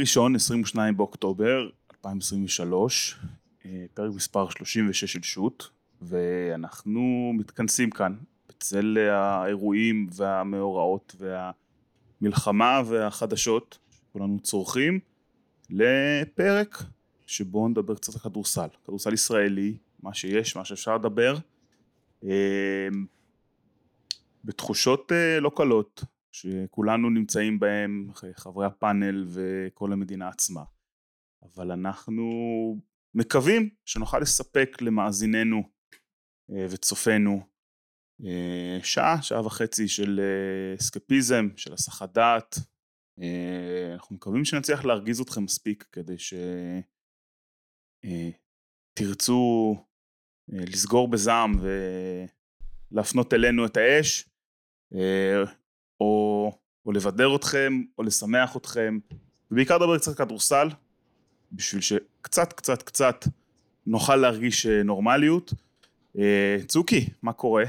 [0.00, 3.18] ראשון, 22 באוקטובר 2023,
[3.66, 5.62] אה, פרק מספר 36 של שו"ת,
[6.02, 8.16] ואנחנו מתכנסים כאן
[8.48, 11.16] בצל האירועים והמאורעות
[12.20, 15.00] והמלחמה והחדשות שכולנו צורכים
[15.70, 16.82] לפרק
[17.26, 21.36] שבו נדבר קצת על כדורסל, כדורסל ישראלי, מה שיש, מה שאפשר לדבר,
[22.24, 22.88] אה,
[24.44, 30.62] בתחושות אה, לא קלות, שכולנו נמצאים בהם, חברי הפאנל וכל המדינה עצמה.
[31.42, 32.24] אבל אנחנו
[33.14, 35.62] מקווים שנוכל לספק למאזיננו
[36.50, 37.46] אה, וצופינו
[38.24, 42.58] אה, שעה, שעה וחצי של אה, אסקפיזם, של הסחת דעת.
[43.94, 46.16] אנחנו מקווים שנצליח להרגיז אתכם מספיק כדי
[48.96, 49.76] שתרצו
[50.48, 51.52] לסגור בזעם
[52.92, 54.28] ולהפנות אלינו את האש
[56.00, 56.52] או,
[56.86, 58.98] או לבדר אתכם, או לשמח אתכם,
[59.50, 60.68] ובעיקר לדבר קצת כדורסל,
[61.52, 63.24] בשביל שקצת קצת קצת
[63.86, 65.52] נוכל להרגיש אה, נורמליות.
[66.18, 67.64] אה, צוקי, מה קורה?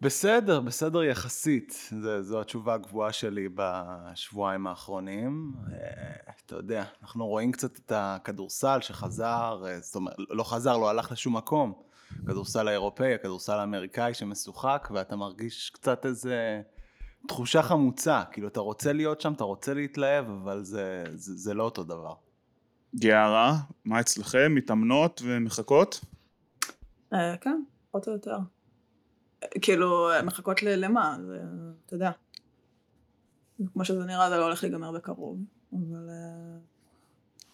[0.00, 5.52] בסדר, בסדר יחסית, זה, זו התשובה הקבועה שלי בשבועיים האחרונים.
[5.72, 11.12] אה, אתה יודע, אנחנו רואים קצת את הכדורסל שחזר, זאת אומרת, לא חזר, לא הלך
[11.12, 11.89] לשום מקום.
[12.22, 16.62] הכדורסל האירופאי, הכדורסל האמריקאי שמשוחק, ואתה מרגיש קצת איזה
[17.28, 21.62] תחושה חמוצה, כאילו אתה רוצה להיות שם, אתה רוצה להתלהב, אבל זה, זה, זה לא
[21.62, 22.14] אותו דבר.
[22.94, 24.54] גיארה, מה אצלכם?
[24.54, 26.00] מתאמנות ומחכות?
[27.12, 28.38] אה, כן, פחות או יותר.
[29.62, 31.16] כאילו, מחכות למה?
[31.86, 32.10] אתה יודע.
[33.72, 35.38] כמו שזה נראה, זה לא הולך להיגמר בקרוב,
[35.72, 36.58] אבל אה,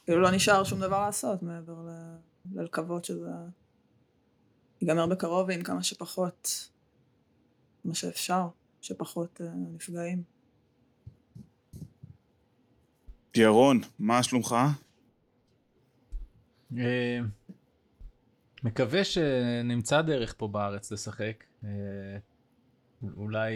[0.04, 1.76] כאילו לא נשאר שום דבר לעשות מעבר
[2.54, 3.30] ללקוות שזה
[4.82, 6.68] ייגמר בקרוב ועם כמה שפחות,
[7.84, 8.48] מה שאפשר,
[8.80, 9.44] שפחות uh,
[9.74, 10.22] נפגעים.
[13.36, 14.56] ירון, מה שלומך?
[16.78, 17.20] אה,
[18.62, 21.44] מקווה שנמצא דרך פה בארץ לשחק.
[21.64, 21.70] אה,
[23.16, 23.54] אולי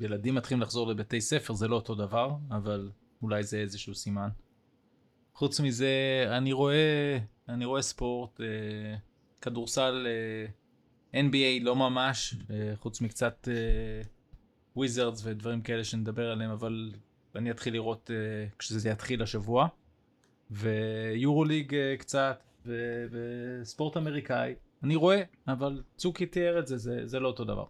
[0.00, 2.90] ילדים מתחילים לחזור לבתי ספר, זה לא אותו דבר, אבל
[3.22, 4.28] אולי זה איזשהו סימן.
[5.34, 7.18] חוץ מזה, אני רואה,
[7.48, 8.40] אני רואה ספורט,
[9.40, 10.06] כדורסל
[11.14, 13.48] אה, NBA לא ממש, אה, חוץ מקצת
[14.76, 16.92] וויזרדס אה, ודברים כאלה שנדבר עליהם, אבל
[17.34, 18.10] אני אתחיל לראות
[18.58, 19.68] כשזה יתחיל השבוע.
[20.50, 22.42] ויורו ליג קצת,
[23.10, 24.54] וספורט אמריקאי.
[24.82, 27.64] אני רואה, אבל צוקי תיאר את זה, זה, זה לא אותו דבר.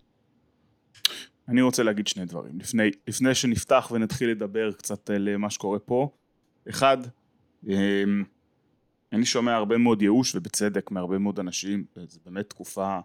[1.48, 2.58] אני רוצה להגיד שני דברים.
[2.58, 6.10] לפני, לפני שנפתח ונתחיל לדבר קצת על מה שקורה פה.
[6.68, 6.98] אחד,
[9.12, 12.98] אני שומע הרבה מאוד ייאוש ובצדק מהרבה מאוד אנשים, זו באמת תקופה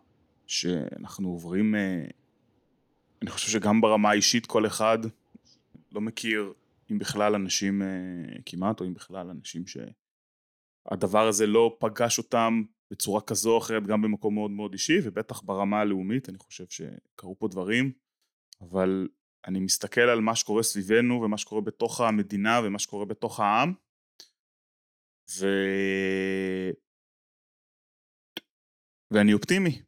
[0.48, 2.06] שאנחנו עוברים, אה,
[3.22, 4.98] אני חושב שגם ברמה האישית כל אחד
[5.92, 6.54] לא מכיר
[6.92, 7.88] אם בכלל אנשים אה,
[8.46, 14.02] כמעט, או אם בכלל אנשים שהדבר הזה לא פגש אותם בצורה כזו או אחרת גם
[14.02, 17.92] במקום מאוד מאוד אישי, ובטח ברמה הלאומית, אני חושב שקרו פה דברים,
[18.62, 19.08] אבל
[19.48, 23.74] אני מסתכל על מה שקורה סביבנו ומה שקורה בתוך המדינה ומה שקורה בתוך העם,
[25.30, 25.46] ו...
[29.14, 29.82] ואני אופטימי.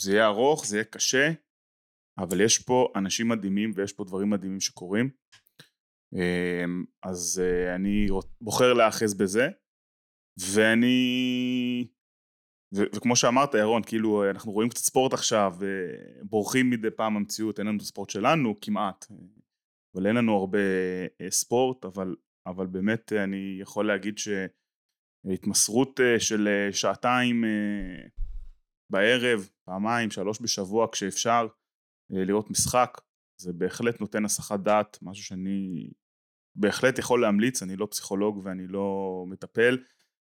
[0.00, 1.26] זה יהיה ארוך, זה יהיה קשה,
[2.18, 5.10] אבל יש פה אנשים מדהימים ויש פה דברים מדהימים שקורים.
[6.14, 8.06] אמ, אז אה, אני
[8.40, 9.48] בוחר להאחז בזה,
[10.54, 11.88] ואני...
[12.74, 15.52] ו- וכמו שאמרת ירון, כאילו אנחנו רואים קצת ספורט עכשיו,
[16.22, 19.04] בורחים מדי פעם המציאות, אין לנו את הספורט שלנו כמעט,
[19.94, 20.58] אבל אין לנו הרבה
[21.20, 22.16] אה, ספורט, אבל,
[22.46, 24.28] אבל באמת אני יכול להגיד ש...
[25.24, 28.08] התמסרות אה, של אה, שעתיים אה,
[28.90, 31.46] בערב, פעמיים, שלוש בשבוע כשאפשר
[32.10, 33.00] לראות משחק,
[33.40, 35.90] זה בהחלט נותן הסחת דעת, משהו שאני
[36.54, 39.78] בהחלט יכול להמליץ, אני לא פסיכולוג ואני לא מטפל,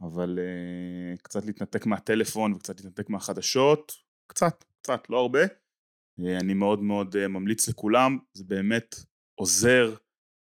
[0.01, 3.93] אבל uh, קצת להתנתק מהטלפון וקצת להתנתק מהחדשות,
[4.27, 5.41] קצת, קצת, לא הרבה.
[6.19, 8.95] אני מאוד מאוד ממליץ לכולם, זה באמת
[9.35, 9.95] עוזר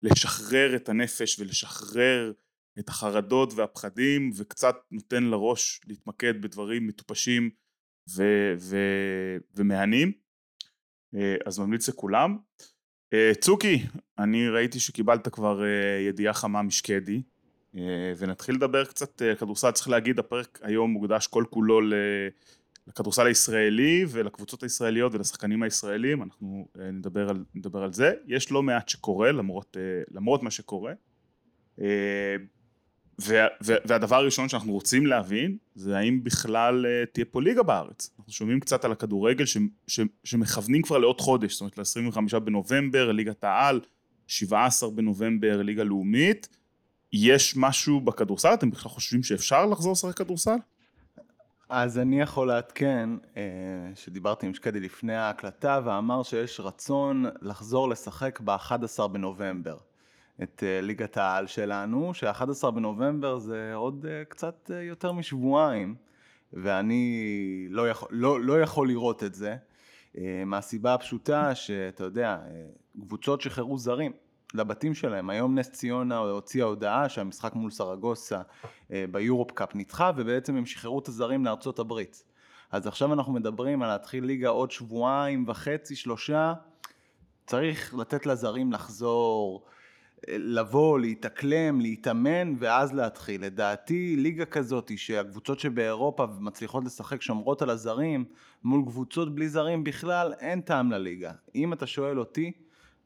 [0.03, 2.33] לשחרר את הנפש ולשחרר
[2.79, 7.49] את החרדות והפחדים וקצת נותן לראש להתמקד בדברים מטופשים
[8.09, 10.11] ו- ו- ומהנים.
[11.15, 12.37] אה, אז ממליץ לכולם.
[13.13, 13.85] אה, צוקי,
[14.17, 17.21] אני ראיתי שקיבלת כבר אה, ידיעה חמה משקדי.
[18.17, 21.81] ונתחיל לדבר קצת כדורסל, צריך להגיד הפרק היום מוקדש כל כולו
[22.87, 28.89] לכדורסל הישראלי ולקבוצות הישראליות ולשחקנים הישראלים, אנחנו נדבר על, נדבר על זה, יש לא מעט
[28.89, 29.77] שקורה למרות,
[30.11, 30.93] למרות מה שקורה
[33.61, 38.09] והדבר הראשון שאנחנו רוצים להבין זה האם בכלל uh, תהיה פה ליגה בארץ.
[38.19, 39.57] אנחנו שומעים קצת על הכדורגל ש,
[39.87, 43.79] ש, שמכוונים כבר לעוד חודש, זאת אומרת ל-25 בנובמבר, ליגת העל,
[44.27, 46.49] 17 בנובמבר ליגה לאומית.
[47.13, 48.53] יש משהו בכדורסל?
[48.53, 50.55] אתם בכלל חושבים שאפשר לחזור לשחק כדורסל?
[51.69, 53.43] אז אני יכול לעדכן אה,
[53.95, 59.77] שדיברתי עם שקדי לפני ההקלטה ואמר שיש רצון לחזור לשחק ב-11 בנובמבר
[60.43, 65.95] את אה, ליגת העל שלנו, ש-11 בנובמבר זה עוד אה, קצת יותר משבועיים
[66.53, 69.55] ואני לא יכול, לא, לא יכול לראות את זה
[70.45, 72.37] מהסיבה הפשוטה שאתה יודע,
[73.01, 74.11] קבוצות שחררו זרים
[74.55, 75.29] לבתים שלהם.
[75.29, 78.41] היום נס ציונה הוציאה הודעה שהמשחק מול סרגוסה
[78.91, 82.23] אה, ביורופ קאפ נדחה ובעצם הם שחררו את הזרים לארצות הברית.
[82.71, 86.53] אז עכשיו אנחנו מדברים על להתחיל ליגה עוד שבועיים וחצי, שלושה.
[87.47, 89.71] צריך לתת לזרים לחזור, אה,
[90.27, 93.45] לבוא, להתאקלם, להתאמן ואז להתחיל.
[93.45, 98.25] לדעתי ליגה כזאת שהקבוצות שבאירופה מצליחות לשחק שומרות על הזרים
[98.63, 101.31] מול קבוצות בלי זרים בכלל אין טעם לליגה.
[101.55, 102.51] אם אתה שואל אותי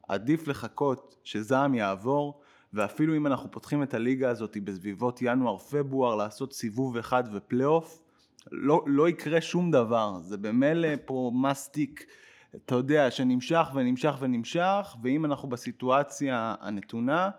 [0.08, 2.40] עדיף לחכות שזעם יעבור,
[2.72, 8.02] ואפילו אם אנחנו פותחים את הליגה הזאת בסביבות ינואר-פברואר לעשות סיבוב אחד ופלייאוף,
[8.52, 12.06] לא, לא יקרה שום דבר, זה במילא פה מסטיק,
[12.56, 17.30] אתה יודע, שנמשך ונמשך ונמשך, ואם אנחנו בסיטואציה הנתונה,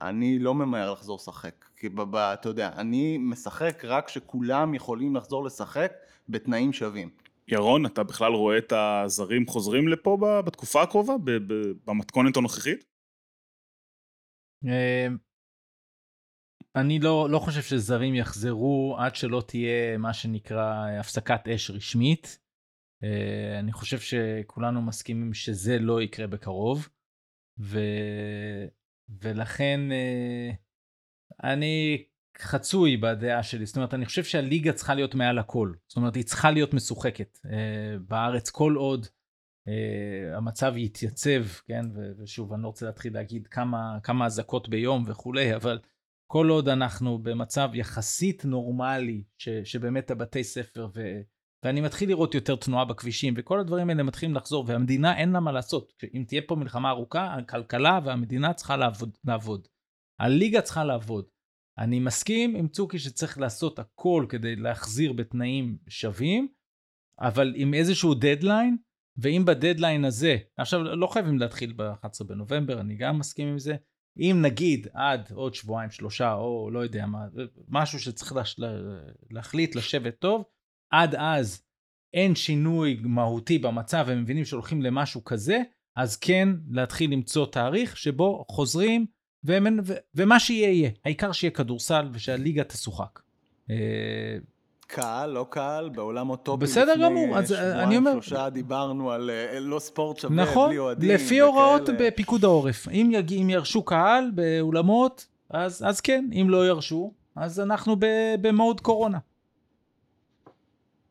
[0.00, 1.64] אני לא ממהר לחזור לשחק.
[1.76, 5.92] כי ב, ב, אתה יודע, אני משחק רק כשכולם יכולים לחזור לשחק
[6.28, 7.10] בתנאים שווים.
[7.48, 10.16] ירון, אתה בכלל רואה את הזרים חוזרים לפה
[10.46, 11.14] בתקופה הקרובה,
[11.84, 12.84] במתכונת הנוכחית?
[14.64, 15.16] אמ,
[16.76, 22.38] אני לא, לא חושב שזרים יחזרו עד שלא תהיה מה שנקרא הפסקת אש רשמית.
[23.02, 26.88] אה, אני חושב שכולנו מסכימים שזה לא יקרה בקרוב.
[27.60, 27.80] ו...
[29.22, 30.50] ולכן אה,
[31.44, 32.04] אני
[32.38, 36.24] חצוי בדעה שלי, זאת אומרת אני חושב שהליגה צריכה להיות מעל הכל, זאת אומרת היא
[36.24, 37.48] צריכה להיות משוחקת uh,
[38.08, 43.98] בארץ כל עוד uh, המצב יתייצב, כן, ו- ושוב אני לא רוצה להתחיל להגיד כמה,
[44.02, 45.78] כמה אזעקות ביום וכולי, אבל
[46.26, 51.20] כל עוד אנחנו במצב יחסית נורמלי, ש- שבאמת הבתי ספר ו...
[51.64, 55.52] ואני מתחיל לראות יותר תנועה בכבישים, וכל הדברים האלה מתחילים לחזור, והמדינה אין לה מה
[55.52, 55.92] לעשות.
[56.14, 59.10] אם תהיה פה מלחמה ארוכה, הכלכלה והמדינה צריכה לעבוד.
[59.24, 59.68] לעבוד.
[60.20, 61.24] הליגה צריכה לעבוד.
[61.78, 66.48] אני מסכים עם צוקי שצריך לעשות הכל כדי להחזיר בתנאים שווים,
[67.20, 68.76] אבל עם איזשהו דדליין,
[69.16, 73.76] ואם בדדליין הזה, עכשיו לא חייבים להתחיל ב-11 בנובמבר, אני גם מסכים עם זה,
[74.18, 77.26] אם נגיד עד עוד שבועיים שלושה או לא יודע מה,
[77.68, 78.60] משהו שצריך לש...
[79.30, 80.44] להחליט לשבת טוב,
[80.90, 81.62] עד אז
[82.14, 85.62] אין שינוי מהותי במצב והם מבינים שהולכים למשהו כזה,
[85.96, 89.06] אז כן להתחיל למצוא תאריך שבו חוזרים
[89.44, 93.20] והם, ו, ומה שיהיה יהיה, העיקר שיהיה כדורסל ושהליגה תשוחק.
[93.70, 93.76] אה,
[94.86, 98.12] קהל, לא קהל, בעולם אוטופי בסדר גמור, אז אה, אני אומר...
[98.12, 101.10] שלושה דיברנו על אה, לא ספורט שווה, נכון, בלי אוהדים.
[101.10, 101.42] לפי וכאלה.
[101.42, 102.88] הוראות בפיקוד העורף.
[102.88, 103.32] אם, יג...
[103.32, 107.96] אם ירשו קהל באולמות, אז, אז כן, אם לא ירשו, אז אנחנו
[108.40, 109.18] במוד קורונה.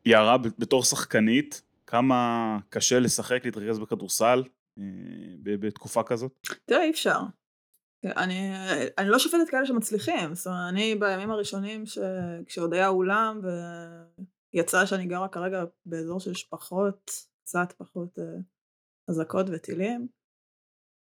[0.07, 4.44] יערה, בתור שחקנית, כמה קשה לשחק, להתרכז בכדורסל
[5.44, 6.31] בתקופה כזאת?
[6.65, 7.19] תראה, אי אפשר.
[8.06, 8.52] אני,
[8.97, 11.97] אני לא שופטת כאלה שמצליחים, זאת אומרת, אני בימים הראשונים ש...
[12.45, 13.42] כשעוד היה אולם
[14.54, 17.11] ויצא שאני גרה כרגע באזור שיש פחות,
[17.44, 18.23] קצת פחות אה,
[19.09, 20.07] אזעקות וטילים,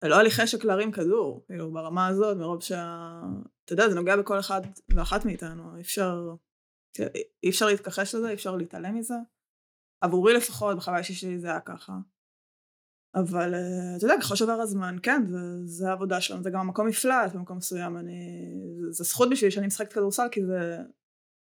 [0.05, 3.21] לא היה לי חשק להרים כדור, כאילו ברמה הזאת, מרוב שה...
[3.65, 4.61] אתה יודע, זה נוגע בכל אחד
[4.97, 6.35] ואחת מאיתנו, אי אפשר,
[7.43, 9.15] אי אפשר להתכחש לזה, אי אפשר להתעלם מזה.
[10.01, 11.93] עבורי לפחות, בחוויה האישית שלי זה היה ככה.
[13.15, 16.87] אבל אה, אתה יודע, ככל שעבר הזמן, כן, זה, זה העבודה שלנו, זה גם המקום
[16.87, 18.51] מפלט במקום מסוים, אני,
[18.91, 20.79] זה זכות בשבילי שאני משחקת כדורסל, כי זה,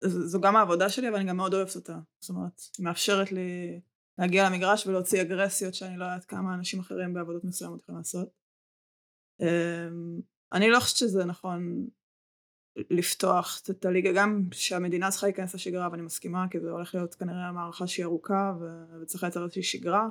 [0.05, 1.99] זו גם העבודה שלי, אבל אני גם מאוד אוהבת אותה.
[2.21, 3.81] זאת אומרת, היא מאפשרת לי
[4.19, 8.29] להגיע למגרש ולהוציא אגרסיות שאני לא יודעת כמה אנשים אחרים בעבודות מסוימות יכולים לעשות.
[9.41, 10.21] אמ,
[10.53, 11.89] אני לא חושבת שזה נכון
[12.91, 17.53] לפתוח את הליגה, גם שהמדינה צריכה להיכנס לשגרה, ואני מסכימה, כי זה הולך להיות כנראה
[17.53, 18.55] מערכה שהיא ארוכה,
[19.03, 20.09] וצריך לייצר איזושהי שגרה.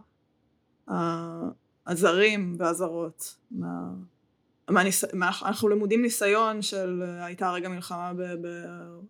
[1.88, 3.38] הזרים והזרות.
[3.52, 3.94] מה,
[4.70, 8.48] מה, אנחנו למודים ניסיון של הייתה רגע מלחמה ב, ב,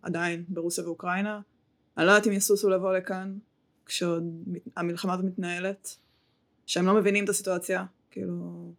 [0.02, 1.40] עדיין ברוסיה ואוקראינה.
[1.96, 3.38] אני לא יודעת אם יסוסו לבוא לכאן
[3.86, 4.44] כשעוד
[4.76, 5.96] המלחמה הזאת מתנהלת,
[6.66, 8.72] שהם לא מבינים את הסיטואציה, כאילו...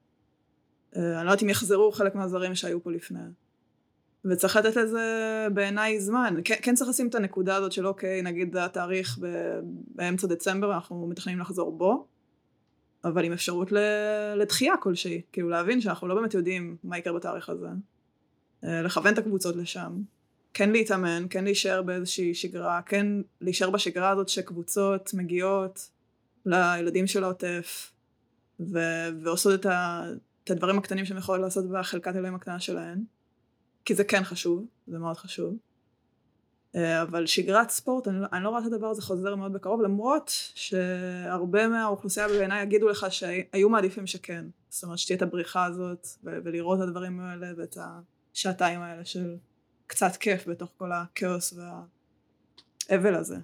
[0.95, 3.19] אה, אני לא יודעת אם יחזרו חלק מהזרים שהיו פה לפני.
[4.25, 6.35] וצריך לתת לזה בעיניי זמן.
[6.43, 9.19] כן, כן צריך לשים את הנקודה הזאת של אוקיי, נגיד התאריך
[9.95, 12.07] באמצע דצמבר, אנחנו מתכננים לחזור בו.
[13.03, 13.71] אבל עם אפשרות
[14.35, 17.67] לדחייה כלשהי, כאילו להבין שאנחנו לא באמת יודעים מה יקרה בתאריך הזה.
[18.63, 20.01] אה, לכוון את הקבוצות לשם.
[20.53, 23.07] כן להתאמן, כן להישאר באיזושהי שגרה, כן
[23.41, 25.89] להישאר בשגרה הזאת שקבוצות מגיעות
[26.45, 27.91] לילדים של העוטף
[28.59, 30.03] ו- ועושות את, ה-
[30.43, 33.03] את הדברים הקטנים שהן יכולות לעשות בחלקת אלוהים הקטנה שלהן,
[33.85, 35.57] כי זה כן חשוב, זה מאוד חשוב.
[36.75, 39.81] אה, אבל שגרת ספורט, אני לא, אני לא רואה את הדבר הזה חוזר מאוד בקרוב,
[39.81, 44.45] למרות שהרבה מהאוכלוסייה בעיניי יגידו לך שהיו מעדיפים שכן.
[44.69, 47.77] זאת אומרת שתהיה את הבריחה הזאת, ולראות את הדברים האלה, ואת
[48.33, 49.35] השעתיים האלה של
[49.87, 51.53] קצת כיף בתוך כל הכאוס
[52.89, 53.37] והאבל הזה.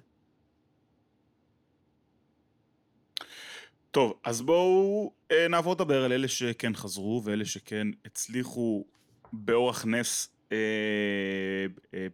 [3.90, 8.84] טוב, אז בואו אה, נעבור לדבר על אלה שכן חזרו ואלה שכן הצליחו
[9.44, 10.56] באורח נס אה,
[11.94, 12.06] אה,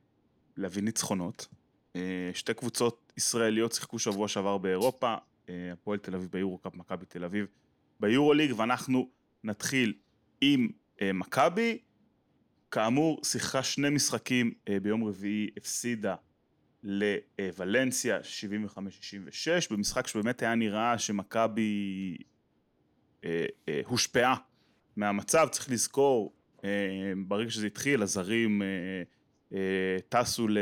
[0.57, 1.49] להביא ניצחונות.
[1.97, 5.15] אה, שתי קבוצות ישראליות שיחקו שבוע שעבר באירופה,
[5.49, 7.47] אה, הפועל תל אביב ביורו-קאפ, מכבי תל אביב
[8.01, 9.09] ביורו-ליג, ואנחנו
[9.45, 9.95] נתחיל
[10.41, 10.69] עם
[11.03, 11.79] אה, מכבי.
[12.71, 16.15] כאמור, שיחקה שני משחקים אה, ביום רביעי, הפסידה
[16.83, 18.79] לוולנסיה 75-66,
[19.71, 22.17] במשחק שבאמת היה נראה שמכבי
[23.25, 24.37] אה, אה, הושפעה
[24.97, 26.33] מהמצב, צריך לזכור,
[27.27, 28.67] ברגע שזה התחיל, הזרים אה,
[29.53, 30.59] אה, טסו, ל...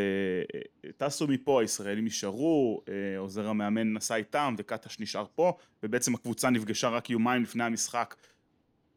[0.97, 6.89] טסו מפה, הישראלים נשארו, אה, עוזר המאמן נסע איתם וקטש נשאר פה, ובעצם הקבוצה נפגשה
[6.89, 8.15] רק יומיים לפני המשחק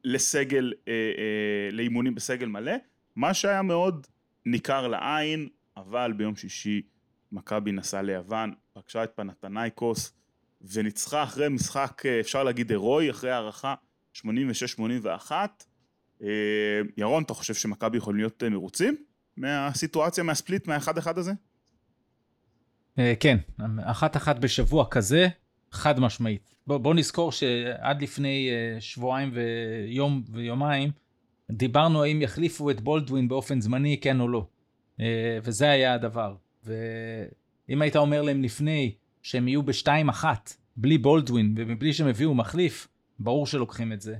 [0.03, 2.73] לסגל, אה, אה, לאימונים בסגל מלא,
[3.15, 4.07] מה שהיה מאוד
[4.45, 6.81] ניכר לעין, אבל ביום שישי
[7.31, 10.13] מכבי נסעה ליוון, פגשה את פנתנייקוס
[10.61, 13.75] וניצחה אחרי משחק, אה, אפשר להגיד הירואי, אחרי הערכה
[14.13, 15.31] 86-81.
[16.23, 16.29] אה,
[16.97, 18.95] ירון, אתה חושב שמכבי יכולים להיות אה, מרוצים
[19.37, 21.31] מהסיטואציה, מהספליט, מהאחד אחד הזה?
[23.19, 23.37] כן,
[23.81, 25.27] אחת אחת בשבוע כזה,
[25.71, 26.55] חד משמעית.
[26.67, 28.49] בוא, בוא נזכור שעד לפני
[28.79, 30.91] שבועיים ויום ויומיים,
[31.51, 34.47] דיברנו האם יחליפו את בולדווין באופן זמני, כן או לא.
[35.43, 36.35] וזה היה הדבר.
[36.63, 42.87] ואם היית אומר להם לפני שהם יהיו בשתיים אחת, בלי בולדווין ומבלי שהם הביאו מחליף,
[43.19, 44.15] ברור שלוקחים את זה.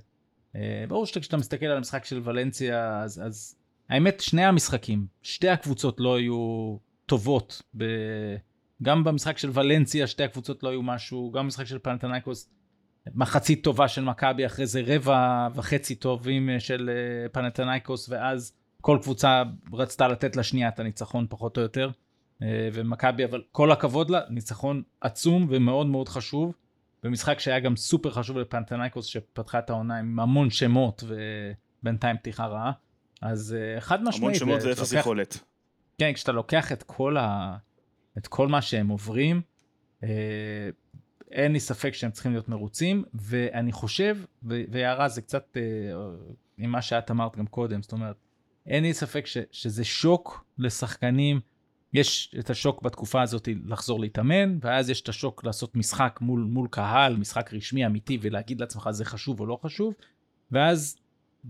[0.55, 3.55] אה, ברור שכשאתה מסתכל על המשחק של ולנסיה, אז, אז
[3.89, 7.61] האמת, שני המשחקים, שתי הקבוצות לא היו טובות.
[7.77, 7.83] ב...
[8.83, 12.49] גם במשחק של ולנסיה שתי הקבוצות לא היו משהו, גם במשחק של פנתנייקוס,
[13.15, 18.97] מחצית טובה של מכבי, אחרי זה רבע וחצי טובים אה, של אה, פנתנייקוס, ואז כל
[19.01, 19.43] קבוצה
[19.73, 21.89] רצתה לתת לשנייה את הניצחון פחות או יותר.
[22.73, 26.53] ומכבי, אבל כל הכבוד לה, ניצחון עצום ומאוד מאוד חשוב.
[27.03, 32.71] במשחק שהיה גם סופר חשוב לפנתנייקוס שפתחה את העונה עם המון שמות ובינתיים פתיחה רעה.
[33.21, 34.41] אז אה, חד משמעית.
[34.41, 35.39] המון שמות ואפס יכולת.
[35.97, 37.57] כן, כשאתה לוקח את כל, ה...
[38.17, 39.41] את כל מה שהם עוברים,
[40.03, 40.09] אה,
[41.31, 45.57] אין לי ספק שהם צריכים להיות מרוצים, ואני חושב, ויערה זה קצת
[46.57, 48.15] עם מה שאת אמרת גם קודם, זאת אומרת,
[48.65, 51.39] אין לי ספק ש, שזה שוק לשחקנים.
[51.93, 56.67] יש את השוק בתקופה הזאת לחזור להתאמן, ואז יש את השוק לעשות משחק מול, מול
[56.71, 59.93] קהל, משחק רשמי אמיתי, ולהגיד לעצמך זה חשוב או לא חשוב,
[60.51, 60.97] ואז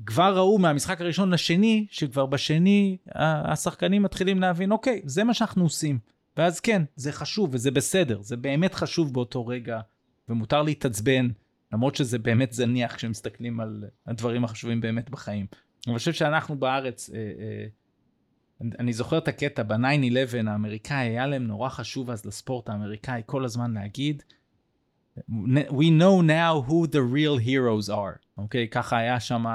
[0.06, 6.00] כבר ראו מהמשחק הראשון לשני, שכבר בשני השחקנים מתחילים להבין, אוקיי, זה מה שאנחנו עושים.
[6.38, 9.80] ואז כן, זה חשוב וזה בסדר, זה באמת חשוב באותו רגע,
[10.30, 11.30] ומותר להתעצבן,
[11.74, 15.46] למרות שזה באמת זניח כשמסתכלים על הדברים החשובים באמת בחיים.
[15.88, 17.66] אני חושב שאנחנו בארץ, אה, אה,
[18.62, 23.74] אני זוכר את הקטע ב-9-11 האמריקאי, היה להם נורא חשוב אז לספורט האמריקאי כל הזמן
[23.74, 24.24] להגיד,
[25.50, 28.66] We know now who the real heroes are, אוקיי?
[28.66, 28.68] Okay?
[28.72, 29.46] ככה היה שם,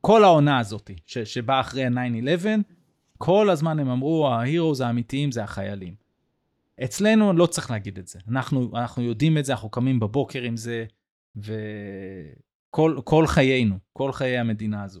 [0.00, 2.46] כל העונה הזאת ש, שבאה אחרי ה-9-11,
[3.18, 5.94] כל הזמן הם אמרו, ה-heroes האמיתיים זה החיילים.
[6.84, 10.56] אצלנו לא צריך להגיד את זה, אנחנו, אנחנו יודעים את זה, אנחנו קמים בבוקר עם
[10.56, 10.84] זה,
[11.36, 15.00] וכל חיינו, כל חיי המדינה הזו.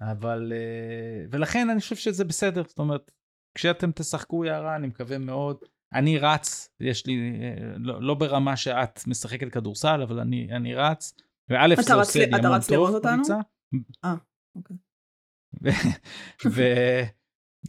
[0.00, 3.10] אבל, אה, ולכן אני חושב שזה בסדר, זאת אומרת,
[3.54, 5.56] כשאתם תשחקו יערה, אני מקווה מאוד.
[5.94, 11.14] אני רץ, יש לי, אה, לא, לא ברמה שאת משחקת כדורסל, אבל אני, אני רץ,
[11.48, 12.46] וא' זה עושה לי המון טוב.
[12.46, 13.22] אתה רץ לראות אותנו?
[14.04, 14.14] אה,
[14.56, 14.76] אוקיי.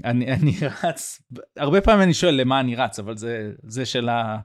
[0.04, 1.22] ואני רץ,
[1.58, 4.38] הרבה פעמים אני שואל למה אני רץ, אבל זה, זה של ה...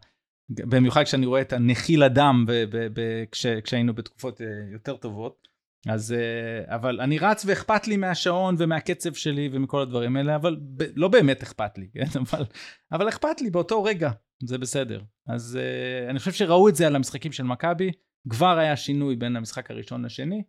[0.49, 5.49] במיוחד כשאני רואה את הנחיל הדם ב, ב, ב, כש, כשהיינו בתקופות אה, יותר טובות.
[5.89, 10.83] אז אה, אבל אני רץ ואכפת לי מהשעון ומהקצב שלי ומכל הדברים האלה אבל ב,
[10.97, 12.19] לא באמת אכפת לי כן?
[12.21, 12.45] אבל
[12.93, 14.11] אבל אכפת לי באותו רגע
[14.43, 15.03] זה בסדר.
[15.29, 17.91] אז uh, אני חושב שראו את זה על המשחקים של מכבי
[18.29, 20.43] כבר היה שינוי בין המשחק הראשון לשני.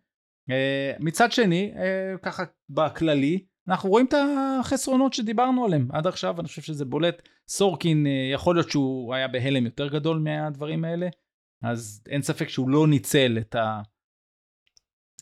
[0.50, 0.54] uh,
[1.00, 1.74] מצד שני
[2.22, 4.14] ככה בכללי אנחנו רואים את
[4.60, 7.22] החסרונות שדיברנו עליהם עד עכשיו אני חושב שזה בולט.
[7.50, 11.08] סורקין יכול להיות שהוא היה בהלם יותר גדול מהדברים האלה
[11.64, 13.82] אז אין ספק שהוא לא ניצל את ה...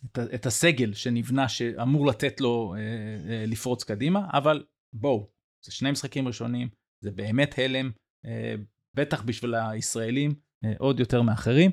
[0.06, 5.30] את, את הסגל שנבנה שאמור לתת לו אה, אה, לפרוץ קדימה, אבל בואו,
[5.66, 6.70] זה שני משחקים ראשונים,
[7.04, 7.92] זה באמת הלם,
[8.26, 8.56] אה,
[8.94, 10.36] בטח בשביל הישראלים,
[10.66, 11.72] אה, עוד יותר מאחרים.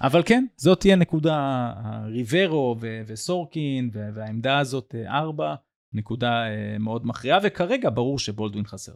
[0.00, 1.72] אבל כן, זאת תהיה נקודה,
[2.06, 5.54] ריברו ו- וסורקין ו- והעמדה הזאת אה, ארבע,
[5.92, 8.94] נקודה אה, מאוד מכריעה, וכרגע ברור שבולדווין חסר.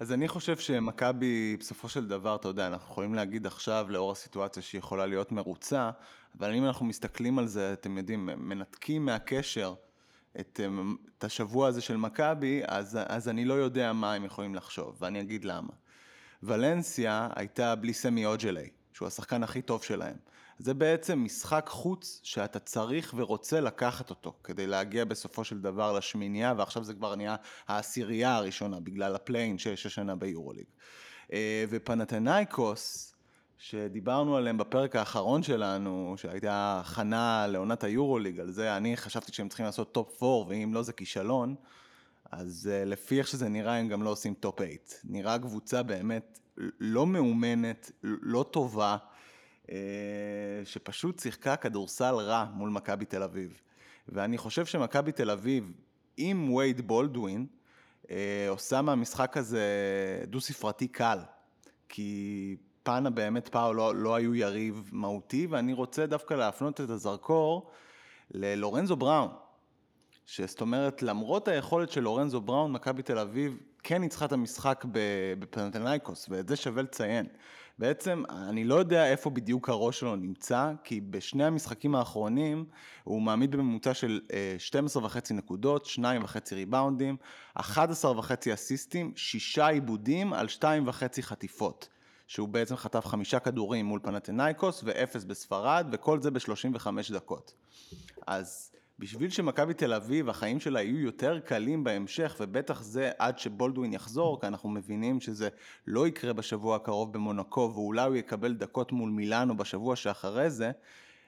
[0.00, 4.12] אה, אז אני חושב שמכבי בסופו של דבר, אתה יודע, אנחנו יכולים להגיד עכשיו לאור
[4.12, 5.90] הסיטואציה שהיא יכולה להיות מרוצה,
[6.38, 9.74] אבל אם אנחנו מסתכלים על זה, אתם יודעים, מנתקים מהקשר
[10.40, 10.60] את,
[11.18, 15.20] את השבוע הזה של מכבי, אז, אז אני לא יודע מה הם יכולים לחשוב, ואני
[15.20, 15.72] אגיד למה.
[16.42, 20.16] ולנסיה הייתה בלי סמי אוג'לי, שהוא השחקן הכי טוב שלהם.
[20.58, 26.54] זה בעצם משחק חוץ שאתה צריך ורוצה לקחת אותו כדי להגיע בסופו של דבר לשמינייה
[26.56, 27.36] ועכשיו זה כבר נהיה
[27.68, 30.66] העשירייה הראשונה בגלל ה play-in שיש השנה ביורוליג.
[31.32, 33.14] אה, ופנתנייקוס
[33.58, 39.66] שדיברנו עליהם בפרק האחרון שלנו, שהייתה הכנה לעונת היורוליג, על זה אני חשבתי שהם צריכים
[39.66, 41.54] לעשות top 4 ואם לא זה כישלון,
[42.30, 44.70] אז אה, לפי איך שזה נראה הם גם לא עושים top 8.
[45.04, 46.38] נראה קבוצה באמת
[46.80, 48.96] לא מאומנת, לא טובה.
[49.72, 49.76] אה,
[50.64, 53.60] שפשוט שיחקה כדורסל רע מול מכבי תל אביב.
[54.08, 55.72] ואני חושב שמכבי תל אביב,
[56.16, 57.46] עם וייד בולדווין,
[58.10, 59.64] אה, עושה מהמשחק הזה
[60.26, 61.18] דו ספרתי קל.
[61.88, 67.70] כי פאנה באמת פאו לא, לא היו יריב מהותי, ואני רוצה דווקא להפנות את הזרקור
[68.30, 69.28] ללורנזו בראון.
[70.26, 74.84] שזאת אומרת, למרות היכולת של לורנזו בראון, מכבי תל אביב כן ניצחה את המשחק
[75.38, 77.26] בפנתנייקוס, ואת זה שווה לציין.
[77.78, 82.64] בעצם אני לא יודע איפה בדיוק הראש שלו נמצא, כי בשני המשחקים האחרונים
[83.04, 84.20] הוא מעמיד בממוצע של
[84.58, 87.16] 12 אה, נקודות, 2 וחצי ריבאונדים,
[87.54, 91.88] 11 וחצי אסיסטים, 6 עיבודים על 2 וחצי חטיפות.
[92.26, 97.54] שהוא בעצם חטף חמישה כדורים מול פנתנייקוס ואפס בספרד, וכל זה ב-35 דקות.
[98.26, 103.92] אז בשביל שמכבי תל אביב, החיים שלה יהיו יותר קלים בהמשך, ובטח זה עד שבולדווין
[103.92, 105.48] יחזור, כי אנחנו מבינים שזה
[105.86, 110.70] לא יקרה בשבוע הקרוב במונקו, ואולי הוא יקבל דקות מול מילאנו בשבוע שאחרי זה,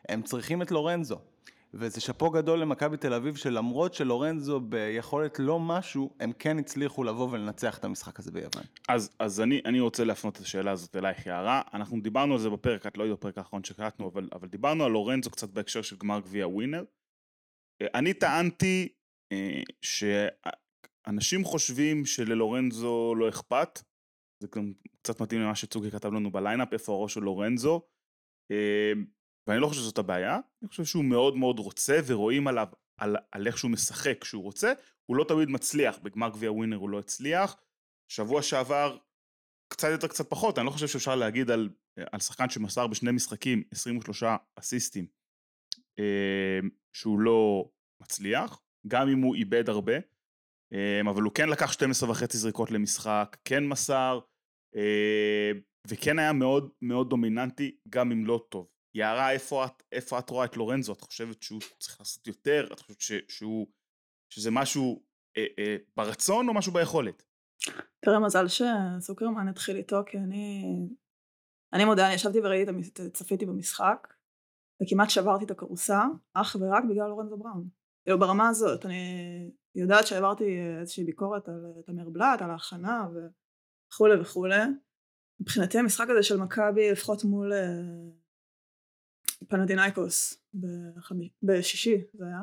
[0.08, 1.18] הם צריכים את לורנזו.
[1.74, 7.28] וזה שאפו גדול למכבי תל אביב, שלמרות שלורנזו ביכולת לא משהו, הם כן הצליחו לבוא
[7.30, 8.62] ולנצח את המשחק הזה ביוון.
[8.88, 11.62] אז, אז אני, אני רוצה להפנות את השאלה הזאת אלייך, יערה.
[11.74, 14.90] אנחנו דיברנו על זה בפרק, את לא יודעת בפרק האחרון שקראתנו, אבל, אבל דיברנו על
[14.90, 16.84] לורנזו קצת בהקשר של גמר גביע ווינר.
[17.94, 18.88] אני טענתי
[19.32, 23.82] אה, שאנשים חושבים שללורנזו לא אכפת,
[24.42, 27.82] זה גם קצת מתאים למה שצוקי כתב לנו בליינאפ, איפה הראש של לורנזו,
[28.50, 28.92] אה,
[29.46, 32.66] ואני לא חושב שזאת הבעיה, אני חושב שהוא מאוד מאוד רוצה ורואים עליו,
[33.00, 34.72] על, על איך שהוא משחק כשהוא רוצה,
[35.06, 37.56] הוא לא תמיד מצליח, בגמר גביע ווינר הוא לא הצליח,
[38.08, 38.98] שבוע שעבר
[39.72, 41.68] קצת יותר קצת פחות, אני לא חושב שאפשר להגיד על,
[42.12, 44.22] על שחקן שמסר בשני משחקים 23
[44.56, 45.06] אסיסטים.
[45.98, 47.70] אמ, שהוא לא
[48.02, 49.94] מצליח, גם אם הוא איבד הרבה,
[50.72, 54.20] אמ, אבל הוא כן לקח 12 וחצי זריקות למשחק, כן מסר,
[54.74, 58.68] אמ, וכן היה מאוד מאוד דומיננטי, גם אם לא טוב.
[58.94, 60.92] יערה, איפה את, איפה את רואה את לורנזו?
[60.92, 62.68] את חושבת שהוא צריך לעשות יותר?
[62.72, 63.66] את חושבת ש, שהוא,
[64.32, 65.02] שזה משהו
[65.36, 67.22] אה, אה, ברצון או משהו ביכולת?
[68.00, 70.64] תראה, מזל שסוקרמן התחיל איתו, כי אני...
[71.72, 72.72] אני מודה, אני ישבתי וראיתי,
[73.12, 74.14] צפיתי במשחק,
[74.82, 76.02] וכמעט שברתי את הכורסה,
[76.34, 77.68] אך ורק בגלל לורנזו בראון.
[78.04, 80.44] כאילו ברמה הזאת, אני יודעת שהעברתי
[80.80, 81.54] איזושהי ביקורת על
[81.86, 84.60] תמיר בלאט, על ההכנה וכולי וכולי.
[85.40, 87.82] מבחינתי המשחק הזה של מכבי, לפחות מול אה,
[89.48, 91.30] פנדינאיקוס בחמי...
[91.42, 92.40] בשישי זה היה,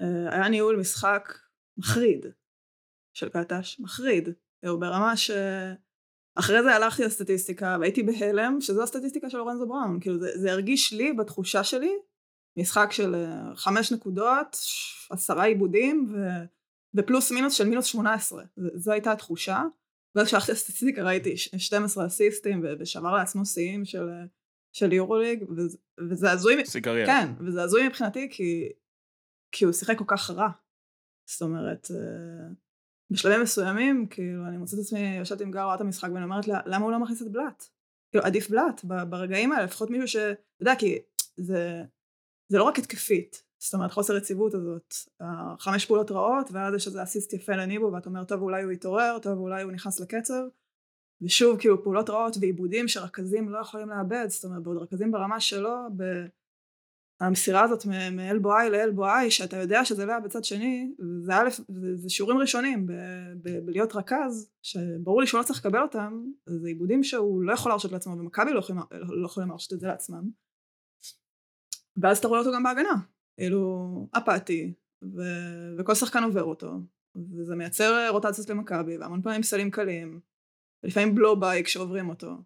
[0.00, 1.28] אה, היה ניהול משחק
[1.76, 2.26] מחריד
[3.12, 4.28] של קטש, מחריד.
[4.60, 5.30] כאילו ברמה ש...
[6.34, 10.00] אחרי זה הלכתי לסטטיסטיקה והייתי בהלם שזו הסטטיסטיקה של לורנזו בראון.
[10.00, 11.92] כאילו זה, זה הרגיש לי בתחושה שלי
[12.56, 14.56] משחק של אה, חמש נקודות
[15.10, 16.16] עשרה עיבודים ו,
[16.94, 18.44] ופלוס מינוס של מינוס שמונה עשרה.
[18.56, 19.62] זו הייתה התחושה.
[20.14, 24.08] ואז כשהלכתי לסטטיסטיקה ראיתי 12 אסיסטים ושבר לעצמו שיאים של,
[24.72, 25.78] של יורוליג וזה,
[26.10, 27.06] וזה הזוי סיגריה.
[27.06, 28.68] כן וזה הזוי מבחינתי כי,
[29.52, 30.48] כי הוא שיחק כל כך רע.
[31.30, 32.48] זאת אומרת אה,
[33.10, 36.48] בשלבים מסוימים, כאילו, אני מוצאת את עצמי, יושבת עם גר, רואה את המשחק, ואני אומרת
[36.48, 37.64] לה, למה הוא לא מכניס את בלאט?
[38.10, 40.16] כאילו, עדיף בלאט ברגעים האלה, לפחות מישהו ש...
[40.16, 40.98] אתה יודע, כי
[41.36, 41.82] זה,
[42.48, 44.94] זה לא רק התקפית, זאת אומרת, חוסר יציבות הזאת.
[45.58, 49.18] חמש פעולות רעות, ואז יש איזה אסיסט יפה לניבו, ואתה אומר, טוב, אולי הוא יתעורר,
[49.22, 50.42] טוב, אולי הוא נכנס לקצב.
[51.22, 55.76] ושוב, כאילו, פעולות רעות ועיבודים שרכזים לא יכולים לאבד, זאת אומרת, בעוד רכזים ברמה שלו,
[55.96, 56.02] ב...
[57.20, 61.48] המסירה הזאת מאלבו איי לאלבו איי, שאתה יודע שזה לא היה בצד שני, זה, א',
[61.68, 62.86] זה, זה שיעורים ראשונים
[63.64, 67.92] בלהיות רכז, שברור לי שהוא לא צריך לקבל אותם, זה עיבודים שהוא לא יכול להרשות
[67.92, 70.30] לעצמו, ומכבי לא יכולים לא יכולים להרשות את זה לעצמם.
[71.96, 72.94] ואז אתה רואה אותו גם בהגנה,
[73.36, 74.74] כאילו אפאתי,
[75.04, 75.22] ו,
[75.78, 76.72] וכל שחקן עובר אותו,
[77.16, 80.20] וזה מייצר רוטציות למכבי, והמון פעמים סלים קלים,
[80.82, 82.36] לפעמים בלו ביי כשעוברים אותו.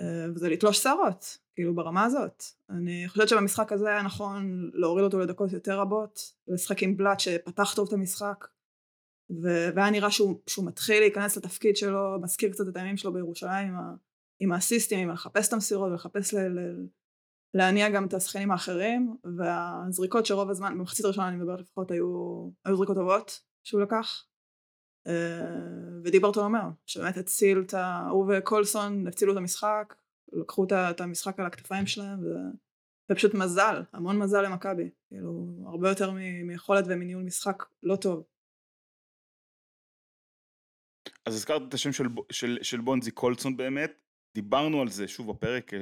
[0.00, 2.44] אה, וזה לתלוש שערות, כאילו ברמה הזאת.
[2.70, 7.74] אני חושבת שבמשחק הזה היה נכון להוריד אותו לדקות יותר רבות, לשחק עם בלאט שפתח
[7.74, 8.46] טוב את המשחק,
[9.30, 13.68] ו- והיה נראה שהוא, שהוא מתחיל להיכנס לתפקיד שלו, מזכיר קצת את הימים שלו בירושלים,
[13.68, 13.96] עם,
[14.40, 16.86] עם האסיסטים, עם לחפש את המסירות ולחפש ל-
[17.54, 22.76] להניע גם את השחקנים האחרים, והזריקות שרוב הזמן, במחצית הראשונה אני מדברת לפחות, היו, היו
[22.76, 24.24] זריקות טובות שהוא לקח.
[25.08, 28.08] אה, ודי אומר, שבאמת הציל את ה...
[28.10, 29.94] הוא וקולסון הצילו את המשחק,
[30.32, 32.26] לקחו את המשחק על הכתפיים שלהם, ו...
[33.12, 36.10] ופשוט מזל, המון מזל למכבי, כאילו, הרבה יותר
[36.44, 38.24] מיכולת ומניהול משחק לא טוב.
[41.26, 43.92] אז הזכרת את השם של, של, של בונזי קולסון באמת,
[44.34, 45.78] דיברנו על זה שוב בפרק אה,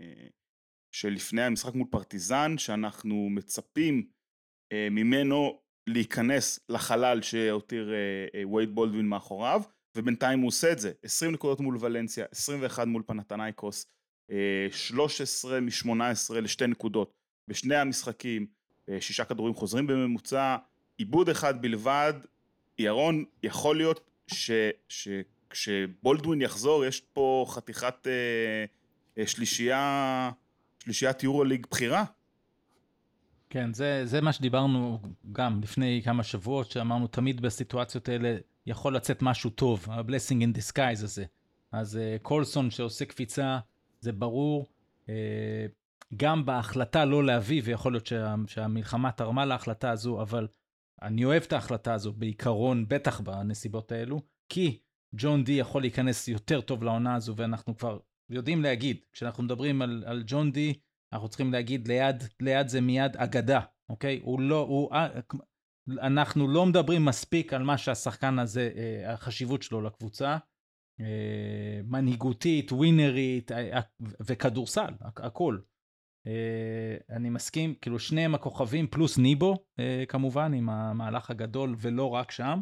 [0.00, 0.26] אה,
[0.94, 4.08] שלפני המשחק מול פרטיזן, שאנחנו מצפים
[4.72, 9.62] אה, ממנו להיכנס לחלל שהותיר אה, אה, וייד בולדווין מאחוריו,
[9.96, 13.86] ובינתיים הוא עושה את זה, 20 נקודות מול ולנסיה, 21 מול פנתנייקוס,
[14.70, 17.12] 13 מ-18 לשתי נקודות
[17.48, 18.46] בשני המשחקים,
[19.00, 20.56] שישה כדורים חוזרים בממוצע,
[20.98, 22.14] עיבוד אחד בלבד,
[22.78, 24.10] ירון, יכול להיות
[24.88, 28.06] שכשבולדווין יחזור יש פה חתיכת
[29.18, 30.30] אה, שלישייה
[30.78, 32.04] שלישיית יורו ליג בחירה.
[33.50, 35.00] כן, זה, זה מה שדיברנו
[35.32, 41.04] גם לפני כמה שבועות, שאמרנו תמיד בסיטואציות האלה יכול לצאת משהו טוב, ה-blessing in disguise
[41.04, 41.24] הזה.
[41.72, 43.58] אז uh, קולסון שעושה קפיצה,
[44.00, 44.66] זה ברור.
[45.06, 45.10] Uh,
[46.16, 50.48] גם בהחלטה לא להביא, ויכול להיות שה, שהמלחמה תרמה להחלטה הזו, אבל
[51.02, 54.78] אני אוהב את ההחלטה הזו בעיקרון, בטח בנסיבות האלו, כי
[55.14, 57.98] ג'ון די יכול להיכנס יותר טוב לעונה הזו, ואנחנו כבר
[58.30, 60.74] יודעים להגיד, כשאנחנו מדברים על, על ג'ון די,
[61.12, 64.20] אנחנו צריכים להגיד ליד, ליד זה מיד אגדה, אוקיי?
[64.22, 65.08] הוא לא, הוא, אה,
[65.88, 70.36] אנחנו לא מדברים מספיק על מה שהשחקן הזה, אה, החשיבות שלו לקבוצה.
[71.00, 73.50] אה, מנהיגותית, ווינרית
[74.00, 75.58] וכדורסל, הכל.
[77.10, 79.56] אני מסכים, כאילו שניהם הכוכבים פלוס ניבו
[80.08, 82.60] כמובן עם המהלך הגדול ולא רק שם.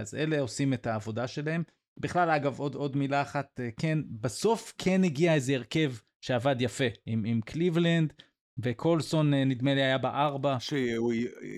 [0.00, 1.62] אז אלה עושים את העבודה שלהם.
[1.96, 5.92] בכלל, אגב, עוד, עוד מילה אחת, כן, בסוף כן הגיע איזה הרכב
[6.22, 8.12] שעבד יפה, עם, עם קליבלנד,
[8.58, 10.56] וקולסון אה, נדמה לי היה בארבע.
[10.60, 11.12] שהוא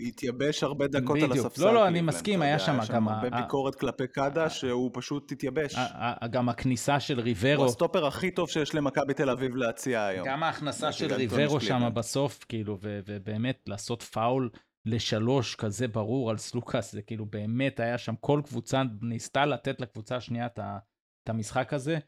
[0.09, 1.33] התייבש הרבה דקות בדיוק.
[1.33, 1.64] על הספסל.
[1.64, 3.09] לא, לא, אני מסכים, היה שם גם...
[3.09, 5.74] הרבה ביקורת כלפי קאדה, שהוא פשוט התייבש.
[6.31, 7.62] גם הכניסה של ריברו.
[7.62, 10.27] הוא הסטופר הכי טוב שיש למכבי תל אביב להציע היום.
[10.29, 14.50] גם ההכנסה של ריברו שם בסוף, כאילו, ובאמת לעשות פאול.
[14.87, 20.16] לשלוש כזה ברור על סלוקאס, זה כאילו באמת היה שם, כל קבוצה ניסתה לתת לקבוצה
[20.16, 21.98] השנייה את המשחק הזה.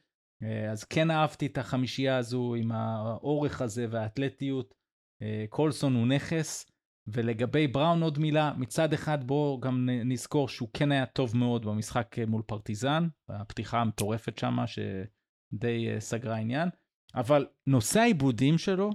[0.43, 4.75] אה, אז כן אהבתי את החמישייה הזו עם האורך הזה והאתלטיות.
[5.23, 6.67] אה, קולסון הוא נכס.
[7.09, 12.17] ולגבי בראון עוד מילה, מצד אחד בואו גם נזכור שהוא כן היה טוב מאוד במשחק
[12.27, 16.69] מול פרטיזן, הפתיחה המטורפת שמה שדי אה, סגרה עניין,
[17.15, 18.91] אבל נושא העיבודים שלו,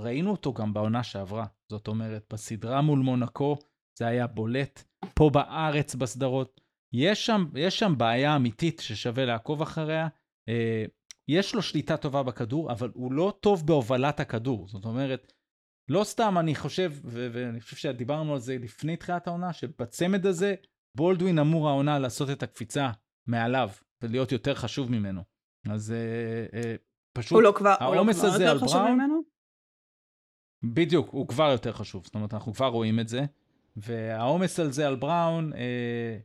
[0.00, 1.46] ראינו אותו גם בעונה שעברה.
[1.70, 3.56] זאת אומרת, בסדרה מול מונקו
[3.98, 6.60] זה היה בולט, פה בארץ בסדרות.
[6.94, 10.08] יש שם, יש שם בעיה אמיתית ששווה לעקוב אחריה.
[10.48, 10.84] אה,
[11.28, 14.68] יש לו שליטה טובה בכדור, אבל הוא לא טוב בהובלת הכדור.
[14.68, 15.32] זאת אומרת,
[15.88, 20.54] לא סתם אני חושב, ואני חושב שדיברנו על זה לפני תחילת העונה, שבצמד הזה
[20.96, 22.90] בולדווין אמור העונה לעשות את הקפיצה
[23.26, 23.70] מעליו
[24.02, 25.22] ולהיות יותר חשוב ממנו.
[25.70, 26.74] אז אה, אה,
[27.12, 29.22] פשוט לא כבר, העומס לא כבר הזה על בראון?
[30.64, 33.24] בדיוק, הוא כבר יותר חשוב, זאת אומרת, אנחנו כבר רואים את זה.
[33.76, 36.18] והעומס על זה, על בראון, אה,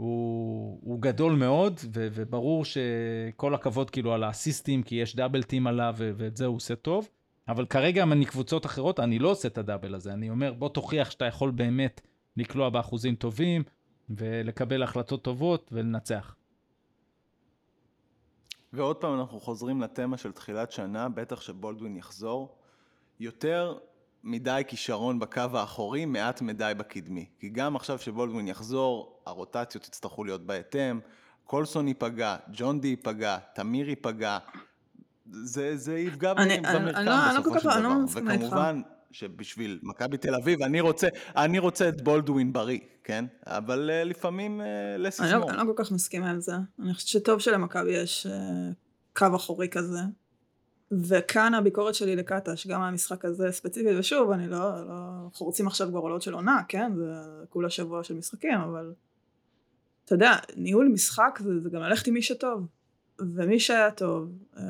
[0.00, 5.66] הוא, הוא גדול מאוד, ו, וברור שכל הכבוד כאילו על האסיסטים, כי יש דאבל טים
[5.66, 7.08] עליו, ו, ואת זה הוא עושה טוב.
[7.48, 10.12] אבל כרגע מקבוצות אחרות, אני לא עושה את הדאבל הזה.
[10.12, 12.00] אני אומר, בוא תוכיח שאתה יכול באמת
[12.36, 13.62] לקלוע באחוזים טובים,
[14.10, 16.34] ולקבל החלטות טובות ולנצח.
[18.72, 22.56] ועוד פעם אנחנו חוזרים לתמה של תחילת שנה, בטח שבולדווין יחזור.
[23.20, 23.78] יותר
[24.24, 27.26] מדי כישרון בקו האחורי, מעט מדי בקדמי.
[27.38, 31.00] כי גם עכשיו שבולדווין יחזור, הרוטציות יצטרכו להיות בהתאם,
[31.44, 34.38] קולסון ייפגע, ג'ון די ייפגע, תמיר ייפגע,
[35.30, 37.96] זה, זה יפגע במרקם לא- בסופו לא של דבר.
[38.14, 38.80] וכמובן
[39.12, 43.24] שבשביל מכבי תל אביב, אני רוצה, אני רוצה את בולדווין בריא, כן?
[43.46, 44.64] אבל uh, לפעמים uh,
[44.98, 45.32] לסיסמור.
[45.32, 46.52] אני, לא, אני לא כל כך מסכימה על זה.
[46.82, 48.30] אני חושבת שטוב שלמכבי יש uh,
[49.18, 49.98] קו אחורי כזה.
[50.92, 54.94] וכאן הביקורת שלי לקטש, גם המשחק הזה ספציפית, ושוב, אני לא, לא
[55.32, 56.92] חורצים עכשיו גורלות של עונה, כן?
[56.96, 57.12] זה
[57.48, 58.94] כולה שבוע של משחקים, אבל
[60.04, 62.66] אתה יודע, ניהול משחק זה, זה גם ללכת עם מי שטוב.
[63.18, 64.62] ומי שהיה טוב, אה,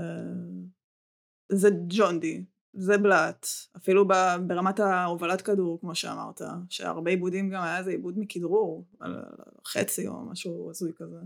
[1.48, 4.08] זה ג'ון די, זה בלאט, אפילו
[4.46, 9.22] ברמת ההובלת כדור, כמו שאמרת, שהרבה עיבודים גם היה איזה עיבוד מכדרור, על
[9.66, 11.16] חצי או משהו הזוי כזה.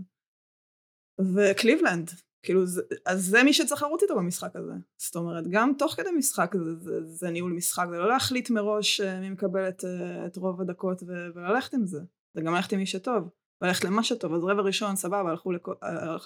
[1.19, 2.11] וקליבלנד,
[2.45, 4.73] כאילו, זה, אז זה מי שצריך לרוץ איתו במשחק הזה.
[4.97, 9.01] זאת אומרת, גם תוך כדי משחק זה, זה, זה ניהול משחק, זה לא להחליט מראש
[9.01, 11.99] אה, מי מקבל את, אה, את רוב הדקות ו, וללכת עם זה.
[12.33, 13.29] זה גם ללכת עם מי שטוב,
[13.61, 14.33] וללכת למה שטוב.
[14.33, 15.69] אז רבע ראשון, סבבה, הלכו, לכ...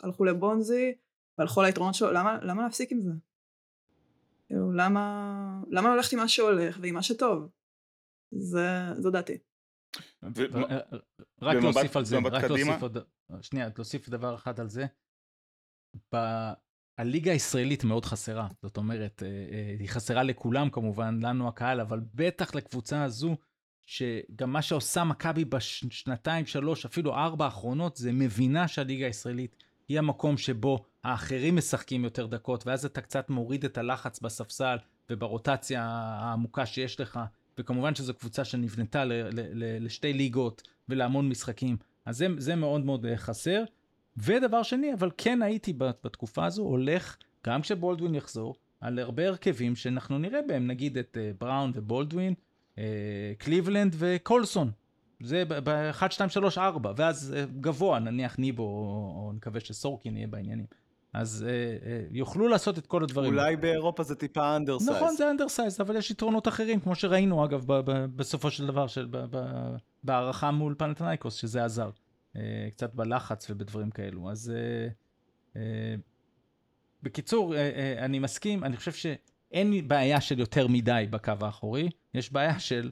[0.04, 0.94] הלכו לבונזי,
[1.38, 3.12] והלכו ליתרונות שלו, למה, למה להפסיק עם זה?
[4.48, 7.50] כאילו, למה, למה ללכת עם מה שהולך ועם מה שטוב?
[8.32, 9.38] זה, זו דעתי.
[11.42, 12.98] רק להוסיף על זה, רק להוסיף עוד,
[13.42, 14.86] שנייה, להוסיף דבר אחד על זה.
[16.98, 22.00] הליגה הישראלית מאוד חסרה, זאת אומרת, אה, אה, היא חסרה לכולם כמובן, לנו הקהל, אבל
[22.16, 23.36] בטח לקבוצה הזו,
[23.86, 29.56] שגם מה שעושה מכבי בשנתיים, שלוש, אפילו ארבע האחרונות, זה מבינה שהליגה הישראלית
[29.88, 34.78] היא המקום שבו האחרים משחקים יותר דקות, ואז אתה קצת מוריד את הלחץ בספסל
[35.10, 37.20] וברוטציה העמוקה שיש לך,
[37.58, 39.04] וכמובן שזו קבוצה שנבנתה
[39.80, 43.64] לשתי ליגות ולהמון משחקים, אז זה, זה מאוד מאוד אה, חסר.
[44.24, 50.18] ודבר שני, אבל כן הייתי בתקופה הזו הולך, גם כשבולדווין יחזור, על הרבה הרכבים שאנחנו
[50.18, 52.34] נראה בהם, נגיד את uh, בראון ובולדווין,
[52.76, 52.80] uh,
[53.38, 54.72] קליבלנד וקולסון.
[55.24, 60.66] זה ב-1, 2, 3, 4, ואז אה, גבוה, נניח ניבו, או, נקווה שסורקין יהיה בעניינים.
[61.14, 63.34] אז אה, אה, יוכלו לעשות את כל הדברים.
[63.34, 64.90] אולי באירופה זה טיפה undersize.
[64.90, 68.88] נכון, זה undersize, אבל יש יתרונות אחרים, כמו שראינו אגב ב- ב- בסופו של דבר,
[68.88, 71.90] של, ב- ב- בהארכה מול פנתנייקוס, שזה עזר.
[72.36, 74.32] אה, קצת בלחץ ובדברים כאלו.
[74.32, 74.88] אז אה,
[75.56, 75.96] אה,
[77.04, 77.56] בקיצור,
[77.98, 82.92] אני מסכים, אני חושב שאין בעיה של יותר מדי בקו האחורי, יש בעיה של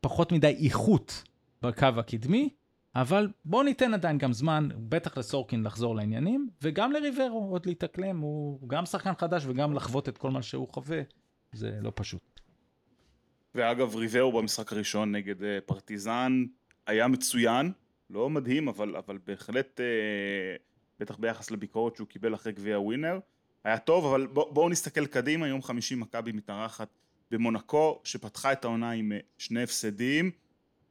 [0.00, 1.22] פחות מדי איכות
[1.62, 2.48] בקו הקדמי,
[2.94, 8.68] אבל בואו ניתן עדיין גם זמן, בטח לסורקין לחזור לעניינים, וגם לריברו עוד להתאקלם, הוא
[8.68, 11.00] גם שחקן חדש וגם לחוות את כל מה שהוא חווה,
[11.52, 12.40] זה לא פשוט.
[13.54, 16.44] ואגב, ריברו במשחק הראשון נגד פרטיזן
[16.86, 17.72] היה מצוין,
[18.12, 20.56] לא מדהים, אבל, אבל בהחלט, אה,
[21.00, 23.18] בטח ביחס לביקורת שהוא קיבל אחרי גביע ווינר,
[23.64, 26.88] היה טוב, אבל בוא, בואו נסתכל קדימה, יום חמישי מכבי מתארחת
[27.30, 30.30] במונקו, שפתחה את העונה עם אה, שני הפסדים,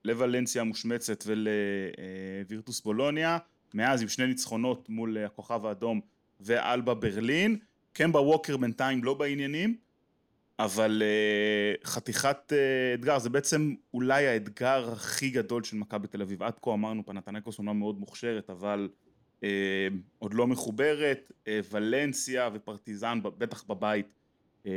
[0.06, 3.38] לוולנסיה המושמצת ולווירטוס אה, בולוניה,
[3.74, 6.02] מאז עם שני ניצחונות מול הכוכב האדום
[6.40, 7.58] ואלבה ברלין,
[7.94, 9.78] קמבה ווקר בינתיים לא בעניינים,
[10.66, 16.44] אבל uh, חתיכת uh, אתגר, זה בעצם אולי האתגר הכי גדול של מכבי תל אביב.
[16.44, 18.90] עד כה אמרנו פנתנקוס אומנם מאוד מוכשרת, אבל
[19.40, 19.44] uh,
[20.20, 21.32] עוד לא מחוברת.
[21.32, 24.14] uh, ולנסיה ופרטיזן, בטח בבית,
[24.64, 24.68] uh,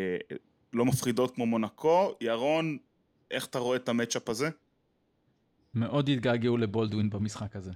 [0.73, 2.15] לא מפחידות כמו מונקו.
[2.21, 2.79] ירון,
[3.31, 4.49] איך אתה רואה את המצ'אפ הזה?
[5.75, 7.73] מאוד התגעגעו לבולדווין במשחק הזה.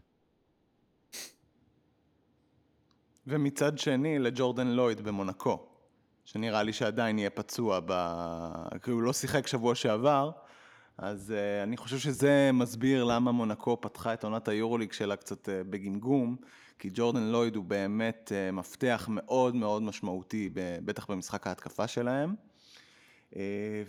[3.26, 5.67] ומצד שני לג'ורדן לויד במונקו.
[6.32, 7.92] שנראה לי שעדיין יהיה פצוע, ב...
[8.82, 10.30] כי הוא לא שיחק שבוע שעבר,
[10.98, 15.50] אז uh, אני חושב שזה מסביר למה מונקו פתחה את עונת היורוליג שלה קצת uh,
[15.70, 16.36] בגמגום,
[16.78, 20.50] כי ג'ורדן לויד הוא באמת uh, מפתח מאוד מאוד משמעותי,
[20.84, 22.34] בטח במשחק ההתקפה שלהם.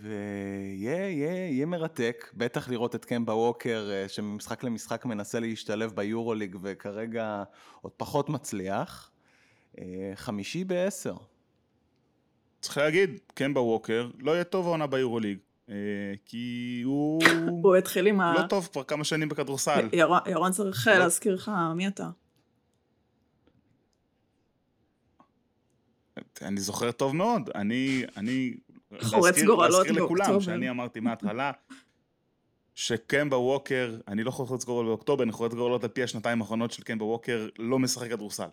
[0.02, 7.42] ויהיה מרתק, בטח לראות את קמבה ווקר שממשחק למשחק מנסה להשתלב ביורוליג וכרגע
[7.80, 9.10] עוד פחות מצליח.
[10.14, 11.16] חמישי בעשר.
[12.60, 15.38] צריך להגיד, קמבה ווקר לא יהיה טוב העונה ביורוליג.
[15.68, 15.74] אה,
[16.24, 17.22] כי הוא...
[17.62, 18.34] הוא התחיל עם ה...
[18.34, 19.88] לא טוב כבר כמה שנים בכדורסל.
[20.26, 22.10] ירון צריך לא- להזכיר לך, מי אתה?
[26.42, 28.54] אני זוכר טוב מאוד, אני, אני,
[29.00, 31.52] חורץ גורלות להזכיר לכולם, שאני אמרתי מההתחלה,
[32.74, 36.82] שקמבה ווקר, אני לא חורץ גורלות באוקטובר, אני חורץ גורלות על פי השנתיים האחרונות של
[36.82, 38.48] קמבה ווקר, לא משחק כדורסל.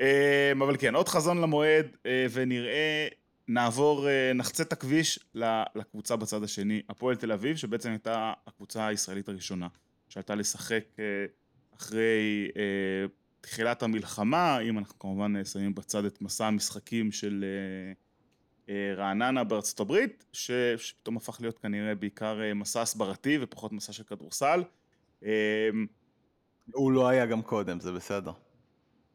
[0.00, 1.96] אה, אבל כן, עוד חזון למועד,
[2.32, 3.08] ונראה
[3.48, 5.18] נעבור, אה, נחצה את הכביש
[5.74, 9.68] לקבוצה בצד השני, הפועל תל אביב, שבעצם הייתה הקבוצה הישראלית הראשונה
[10.08, 11.04] שעלתה לשחק אה,
[11.76, 13.06] אחרי אה,
[13.40, 17.44] תחילת המלחמה, אם אנחנו כמובן שמים בצד את מסע המשחקים של
[18.96, 24.62] רעננה בארצות הברית, שפתאום הפך להיות כנראה בעיקר מסע הסברתי ופחות מסע של כדורסל.
[26.72, 28.32] הוא לא היה גם קודם, זה בסדר.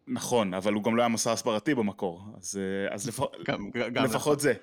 [0.09, 3.25] נכון, אבל הוא גם לא היה מסע הסברתי במקור, אז, אה, אז לפח...
[3.45, 4.39] גם, גם לפחות נכון.
[4.39, 4.53] זה.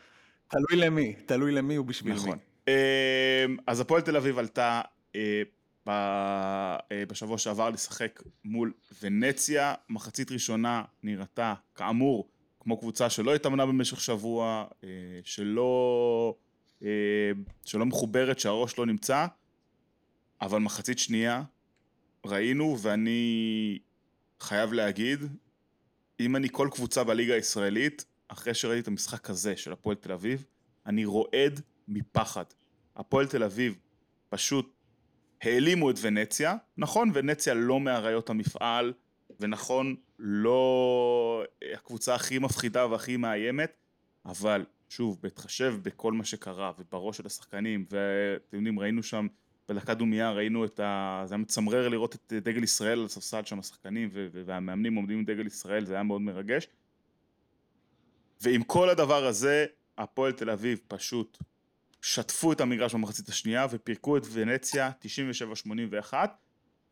[0.48, 2.30] תלוי למי, תלוי למי ובשביל נכון.
[2.30, 2.72] מי.
[2.72, 4.80] אמ, אז הפועל תל אביב עלתה
[5.16, 5.42] אה,
[5.88, 12.28] אה, בשבוע שעבר לשחק מול ונציה, מחצית ראשונה נראתה כאמור
[12.61, 14.64] כמו קבוצה שלא התאמנה במשך שבוע,
[15.24, 16.35] שלא,
[17.64, 19.26] שלא מחוברת, שהראש לא נמצא,
[20.40, 21.42] אבל מחצית שנייה
[22.26, 23.78] ראינו ואני
[24.40, 25.20] חייב להגיד,
[26.20, 30.44] אם אני כל קבוצה בליגה הישראלית, אחרי שראיתי את המשחק הזה של הפועל תל אביב,
[30.87, 32.44] אני רועד מפחד.
[32.96, 33.79] הפועל תל אביב
[34.29, 34.72] פשוט
[35.42, 38.92] העלימו את ונציה, נכון, ונציה לא מאריות המפעל,
[39.40, 41.44] ונכון, לא
[41.75, 43.72] הקבוצה הכי מפחידה והכי מאיימת,
[44.27, 49.27] אבל שוב, בהתחשב בכל מה שקרה, ובראש של השחקנים, ואתם יודעים, ראינו שם
[49.68, 51.22] בדקה דומייה, ראינו את ה...
[51.26, 55.46] זה היה מצמרר לראות את דגל ישראל על הספסל שם, השחקנים והמאמנים עומדים עם דגל
[55.46, 56.66] ישראל, זה היה מאוד מרגש.
[58.40, 59.66] ועם כל הדבר הזה,
[59.98, 61.38] הפועל תל אביב פשוט
[62.02, 64.90] שטפו את המגרש במחצית השנייה ופירקו את ונציה
[66.11, 66.14] 97-81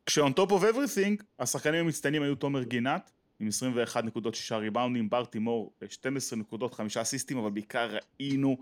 [0.07, 3.11] כש-on top of everything השחקנים המצטיינים היו תומר גינת
[3.41, 8.57] עם 21 נקודות 6 ריבאונדים, בר תימור 12 נקודות 5 אסיסטים אבל בעיקר ראינו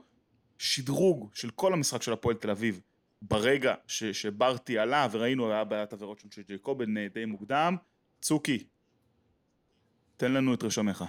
[0.59, 2.81] שדרוג של כל המשחק של הפועל תל אביב
[3.23, 7.77] ברגע ש- שברטי עלה וראינו היה בעיית עבירות של ג'ייקובן די מוקדם
[8.21, 8.65] צוקי
[10.17, 11.05] תן לנו את רשמך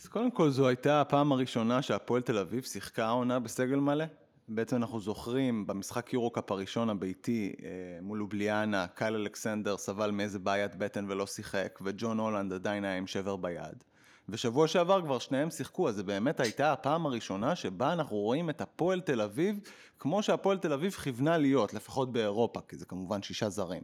[0.00, 4.04] אז קודם כל זו הייתה הפעם הראשונה שהפועל תל אביב שיחקה העונה בסגל מלא.
[4.48, 7.68] בעצם אנחנו זוכרים במשחק יורו-קאפ הראשון הביתי אה,
[8.02, 13.06] מול אובליאנה, קייל אלכסנדר סבל מאיזה בעיית בטן ולא שיחק, וג'ון הולנד עדיין היה עם
[13.06, 13.84] שבר ביד.
[14.28, 18.60] ושבוע שעבר כבר שניהם שיחקו, אז זה באמת הייתה הפעם הראשונה שבה אנחנו רואים את
[18.60, 19.60] הפועל תל אביב
[19.98, 23.82] כמו שהפועל תל אביב כיוונה להיות, לפחות באירופה, כי זה כמובן שישה זרים.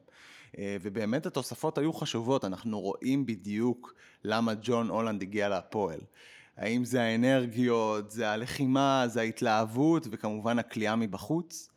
[0.58, 6.00] אה, ובאמת התוספות היו חשובות, אנחנו רואים בדיוק למה ג'ון הולנד הגיע להפועל.
[6.56, 11.70] האם זה האנרגיות, זה הלחימה, זה ההתלהבות וכמובן הכלייה מבחוץ.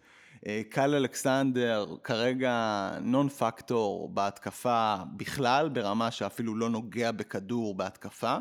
[0.45, 8.37] אה, קל אלכסנדר כרגע נון פקטור בהתקפה בכלל, ברמה שאפילו לא נוגע בכדור בהתקפה,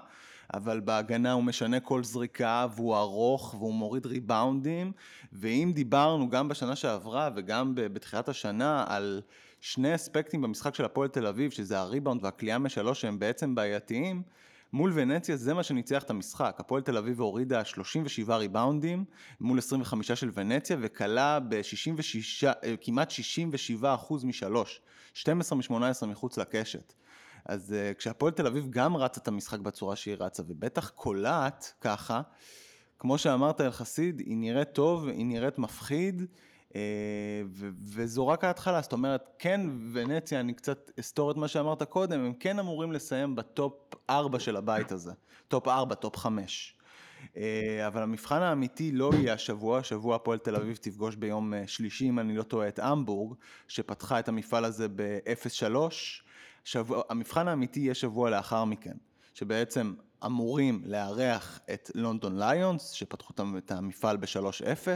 [0.54, 4.92] אבל בהגנה הוא משנה כל זריקה והוא ארוך והוא מוריד ריבאונדים,
[5.32, 9.22] ואם דיברנו גם בשנה שעברה וגם בתחילת השנה על
[9.60, 14.22] שני אספקטים במשחק של הפועל תל אביב, שזה הריבאונד והכלייה משלוש שהם בעצם בעייתיים,
[14.72, 16.56] מול ונציה זה מה שניצח את המשחק.
[16.58, 19.04] הפועל תל אביב הורידה 37 ריבאונדים
[19.40, 24.80] מול 25 של ונציה וכלה ב-66, אה, כמעט 67 אחוז משלוש.
[25.14, 26.92] 12 מ-18 מחוץ לקשת.
[27.44, 32.20] אז uh, כשהפועל תל אביב גם רצה את המשחק בצורה שהיא רצה, ובטח קולעת ככה,
[32.98, 36.22] כמו שאמרת אל חסיד, היא נראית טוב, היא נראית מפחיד,
[37.94, 39.60] וזו רק ההתחלה, זאת אומרת, כן,
[39.92, 44.40] ונציה, אני קצת אסתור את מה שאמרת קודם, הם כן אמורים לסיים ב top 4
[44.40, 45.12] של הבית הזה,
[45.48, 46.76] top 4, top 5.
[47.36, 52.08] אה, אבל המבחן האמיתי לא יהיה השבוע, השבוע הפועל תל אביב תפגוש ביום אה, שלישי,
[52.08, 53.34] אם אני לא טועה, את המבורג,
[53.68, 55.76] שפתחה את המפעל הזה ב-0-3.
[56.64, 58.96] שבוע, המבחן האמיתי יהיה שבוע לאחר מכן,
[59.34, 59.94] שבעצם
[60.26, 64.88] אמורים לארח את לונדון ליונס, שפתחו את המפעל ב-3-0.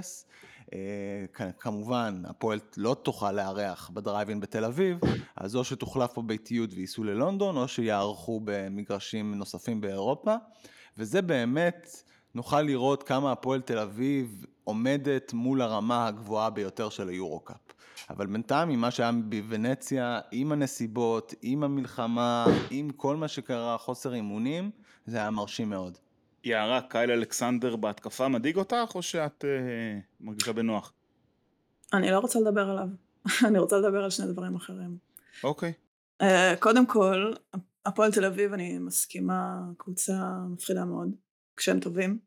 [0.73, 4.99] אה, כמובן, הפועל לא תוכל לארח בדרייבין בתל אביב,
[5.37, 10.35] אז או שתוחלף פה ביתיות וייסעו ללונדון, או שיערכו במגרשים נוספים באירופה,
[10.99, 12.03] וזה באמת,
[12.35, 17.57] נוכל לראות כמה הפועל תל אביב עומדת מול הרמה הגבוהה ביותר של היורו-קאפ.
[18.11, 24.71] אבל בינתיים, ממה שהיה בוונציה, עם הנסיבות, עם המלחמה, עם כל מה שקרה, חוסר אימונים,
[25.07, 25.99] זה היה מרשים מאוד.
[26.45, 30.93] יערה, קייל אלכסנדר בהתקפה מדאיג אותך, או שאת אה, מרגישה בנוח?
[31.93, 32.89] אני לא רוצה לדבר עליו.
[33.49, 34.97] אני רוצה לדבר על שני דברים אחרים.
[35.45, 35.73] אוקיי.
[36.21, 37.33] אה, קודם כל,
[37.87, 41.15] הפועל תל אביב, אני מסכימה, קבוצה מפחידה מאוד.
[41.57, 42.19] כשהם טובים,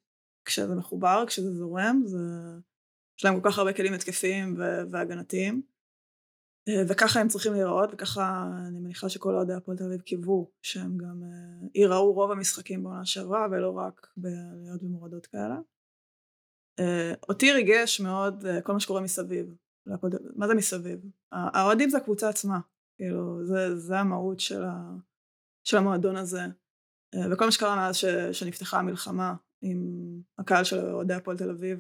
[0.45, 2.17] כשזה מחובר, כשזה זורם, זה...
[3.17, 4.55] יש להם כל כך הרבה כלים התקפיים
[4.91, 5.61] והגנתיים.
[6.69, 10.97] אה, וככה הם צריכים להיראות, וככה אני מניחה שכל אוהדי הפועל תל אביב קיוו שהם
[10.97, 15.57] גם אה, ייראו רוב המשחקים בעונה שעברה, ולא רק בעליות ומורדות כאלה.
[16.79, 19.55] אה, אותי ריגש מאוד כל מה שקורה מסביב.
[20.35, 20.99] מה זה מסביב?
[21.31, 22.59] האוהדים זה הקבוצה עצמה,
[22.97, 24.91] כאילו, זה, זה המהות של, ה,
[25.63, 26.41] של המועדון הזה.
[27.31, 29.81] וכל מה שקרה מאז ש, שנפתחה המלחמה עם
[30.37, 31.79] הקהל של אוהדי הפועל תל אביב,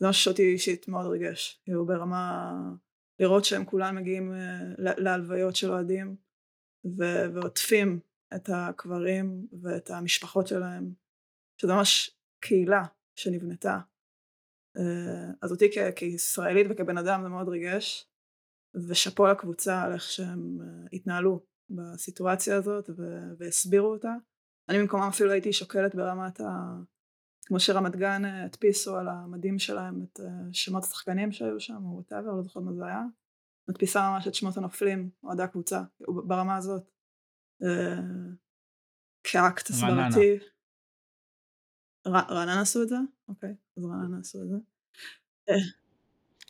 [0.00, 2.52] זה משהו שאותי אישית מאוד ריגש, כאילו ברמה
[3.20, 6.16] לראות שהם כולם מגיעים אה, להלוויות של אוהדים
[7.34, 8.00] ועוטפים
[8.34, 10.92] את הקברים ואת המשפחות שלהם,
[11.60, 12.10] שזה ממש
[12.40, 12.82] קהילה
[13.16, 13.78] שנבנתה.
[14.76, 18.08] אה, אז אותי כ- כישראלית וכבן אדם זה מאוד ריגש,
[18.88, 22.90] ושאפו לקבוצה על איך שהם אה, התנהלו בסיטואציה הזאת
[23.38, 24.12] והסבירו אותה.
[24.68, 26.44] אני במקומם אפילו הייתי שוקלת ברמת ה...
[27.46, 31.94] כמו שרמת גן אה, הדפיסו על המדים שלהם את אה, שמות השחקנים שהיו שם, או
[31.94, 33.02] וואטאבר, לא זוכרת מה זה היה.
[33.68, 36.82] מדפיסה ממש את שמות הנופלים, אוהדי הקבוצה, ברמה הזאת.
[37.62, 38.00] אה,
[39.24, 40.38] כאקט הסברתי.
[42.06, 42.96] רעננה עשו את זה?
[43.28, 44.56] אוקיי, אז רעננה עשו את זה.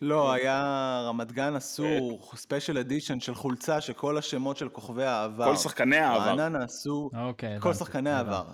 [0.04, 0.34] לא, כן.
[0.34, 5.44] היה רמת גן עשו ספיישל אדישן של חולצה שכל השמות של כוכבי העבר.
[5.44, 6.24] כל שחקני העבר.
[6.24, 8.44] רעננה עשו, אוקיי, כל שחקני העבר.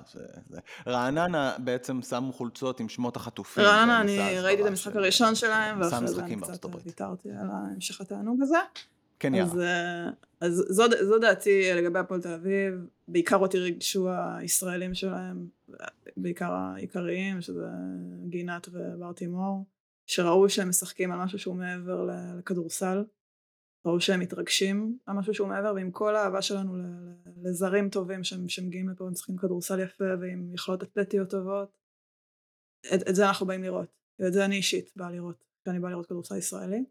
[0.86, 3.64] רעננה בעצם שמו חולצות עם שמות החטופים.
[3.64, 8.42] רעננה, אני ראיתי את המשחק הראשון שלהם, ואחרי זה אני קצת ויתרתי על המשך התענוג
[8.42, 8.58] הזה.
[9.18, 10.06] כן, אז, יאללה.
[10.06, 12.74] אה, אז זו, זו דעתי לגבי הפועל תל אביב,
[13.08, 15.46] בעיקר אותי ריגשו הישראלים שלהם,
[16.16, 17.66] בעיקר העיקריים, שזה
[18.28, 19.64] גינת ובר תימור,
[20.10, 22.06] שראו שהם משחקים על משהו שהוא מעבר
[22.38, 23.04] לכדורסל,
[23.86, 26.76] ראו שהם מתרגשים על משהו שהוא מעבר, ועם כל האהבה שלנו
[27.42, 31.76] לזרים טובים שמגיעים לפה ומשחקים כדורסל יפה ועם יכולות אתלטיות טובות,
[32.94, 33.88] את, את זה אנחנו באים לראות,
[34.18, 36.84] ואת זה אני אישית באה לראות, כשאני באה לראות כדורסל ישראלי.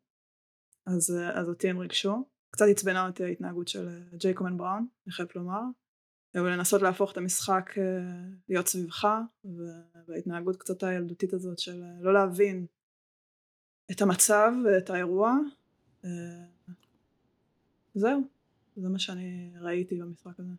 [0.85, 2.29] אז, אז אותי הם ריגשו.
[2.51, 5.61] קצת עצבנה אותי ההתנהגות של אה, ג'ייקובן בראון, אני חייבת לומר.
[6.35, 7.83] ולנסות להפוך את המשחק אה,
[8.49, 9.07] להיות סביבך,
[10.07, 12.65] וההתנהגות קצת הילדותית הזאת של אה, לא להבין
[13.91, 15.37] את המצב ואת האירוע.
[16.05, 16.09] אה,
[17.95, 18.21] זהו,
[18.77, 20.53] זה מה שאני ראיתי במשחק הזה.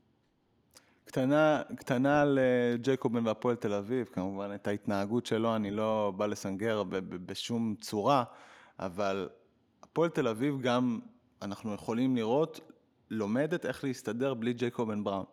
[1.05, 6.27] קטנה, קטנה על אה, ג'ייקובן והפועל תל אביב, כמובן את ההתנהגות שלו אני לא בא
[6.27, 8.25] לסנגר ב- ב- בשום צורה,
[8.79, 9.29] אבל
[9.83, 11.01] הפועל תל אביב גם,
[11.43, 12.61] אנחנו יכולים לראות,
[13.11, 15.25] לומדת איך להסתדר בלי ג'ייקובן בראון.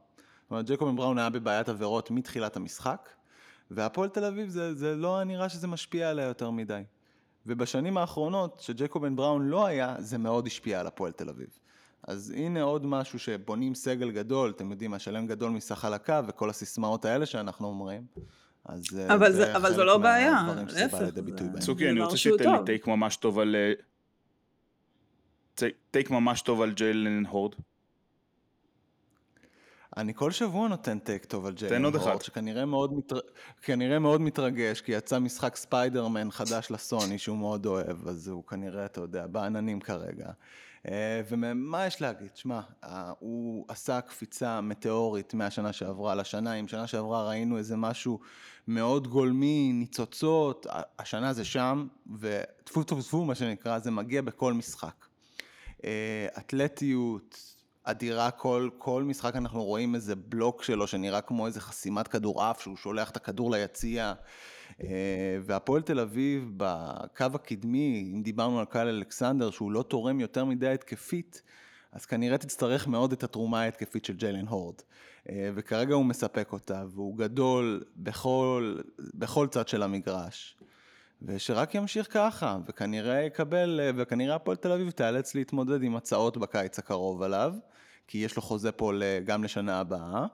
[0.41, 3.09] זאת אומרת, ג'ייקובן בראון היה בבעיית עבירות מתחילת המשחק,
[3.71, 6.83] והפועל תל אביב זה, זה לא נראה שזה משפיע עליה יותר מדי.
[7.47, 11.47] ובשנים האחרונות, שג'ייקובן בראון לא היה, זה מאוד השפיע על הפועל תל אביב.
[12.07, 16.49] אז הנה עוד משהו שבונים סגל גדול, אתם יודעים, השלם גדול מסך על הקו וכל
[16.49, 18.01] הסיסמאות האלה שאנחנו אומרים.
[18.65, 20.43] אז אה, אבל זה- אבל זו לא בעיה,
[20.81, 20.97] להפך,
[21.59, 21.59] זה-.
[21.59, 22.65] צוקי, אני רוצה שתיתן לי טוב.
[22.65, 23.55] take ממש טוב על...
[23.55, 23.73] אה,
[25.55, 27.53] ta- take ממש טוב על ג'יילן הורד.
[29.97, 32.21] אני כל שבוע נותן take טוב על ג'יילן הורד.
[32.21, 33.19] שכנראה מאוד, מתר...
[33.99, 39.01] מאוד מתרגש, כי יצא משחק ספיידרמן חדש לסוני שהוא מאוד אוהב, אז הוא כנראה, אתה
[39.01, 40.29] יודע, בעננים כרגע.
[40.87, 42.35] אה, ומה יש להגיד?
[42.35, 48.19] שמע, אה, הוא עשה קפיצה מטאורית מהשנה שעברה לשנה, אם שנה שעברה ראינו איזה משהו
[48.67, 50.67] מאוד גולמי, ניצוצות,
[50.99, 51.87] השנה זה שם,
[52.19, 55.05] וטפו טפו טפו, מה שנקרא, זה מגיע בכל משחק.
[55.83, 57.57] אה, אתלטיות
[57.89, 62.77] אדירה, כל, כל משחק אנחנו רואים איזה בלוק שלו שנראה כמו איזה חסימת כדורעף שהוא
[62.77, 64.13] שולח את הכדור ליציע.
[64.83, 70.45] אה, והפועל תל אביב בקו הקדמי, אם דיברנו על קהל אלכסנדר שהוא לא תורם יותר
[70.45, 71.41] מדי התקפית,
[71.91, 74.75] אז כנראה תצטרך מאוד את התרומה ההתקפית של ג'יילן הורד.
[75.29, 78.77] אה, וכרגע הוא מספק אותה, והוא גדול בכל,
[79.13, 80.57] בכל צד של המגרש.
[81.22, 87.22] ושרק ימשיך ככה, וכנראה יקבל, וכנראה הפועל תל אביב תיאלץ להתמודד עם הצעות בקיץ הקרוב
[87.22, 87.53] עליו,
[88.07, 88.91] כי יש לו חוזה פה
[89.26, 90.26] גם לשנה הבאה,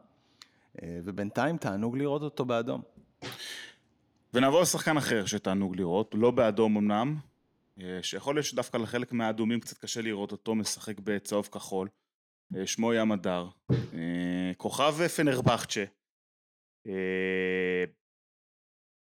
[0.82, 2.82] אה, ובינתיים תענוג לראות אותו באדום.
[4.34, 7.18] ונעבור לשחקן אחר שתענוג לראות, לא באדום אמנם,
[7.82, 11.88] אה, שיכול להיות שדווקא לחלק מהאדומים קצת קשה לראות אותו משחק בצהוב כחול.
[12.56, 13.48] אה, שמו ים הדר.
[14.58, 15.84] כוכב פנרבחצ'ה.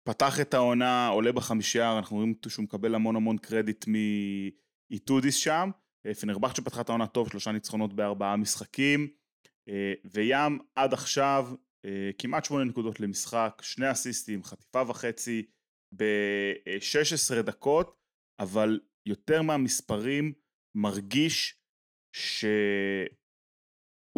[0.10, 5.70] פתח את העונה, עולה בחמישייה, אנחנו רואים שהוא מקבל המון המון קרדיט מאיטודיס שם.
[6.06, 9.08] אה, פנרבחצ'ה פתחה את העונה טוב, שלושה ניצחונות בארבעה משחקים.
[9.70, 11.48] אה, וים עד עכשיו
[11.86, 15.46] אה, כמעט שמונה נקודות למשחק, שני אסיסטים, חטיפה וחצי
[15.96, 17.96] ב-16 דקות,
[18.40, 20.34] אבל יותר מהמספרים
[20.76, 21.56] מרגיש
[22.16, 23.12] שהוא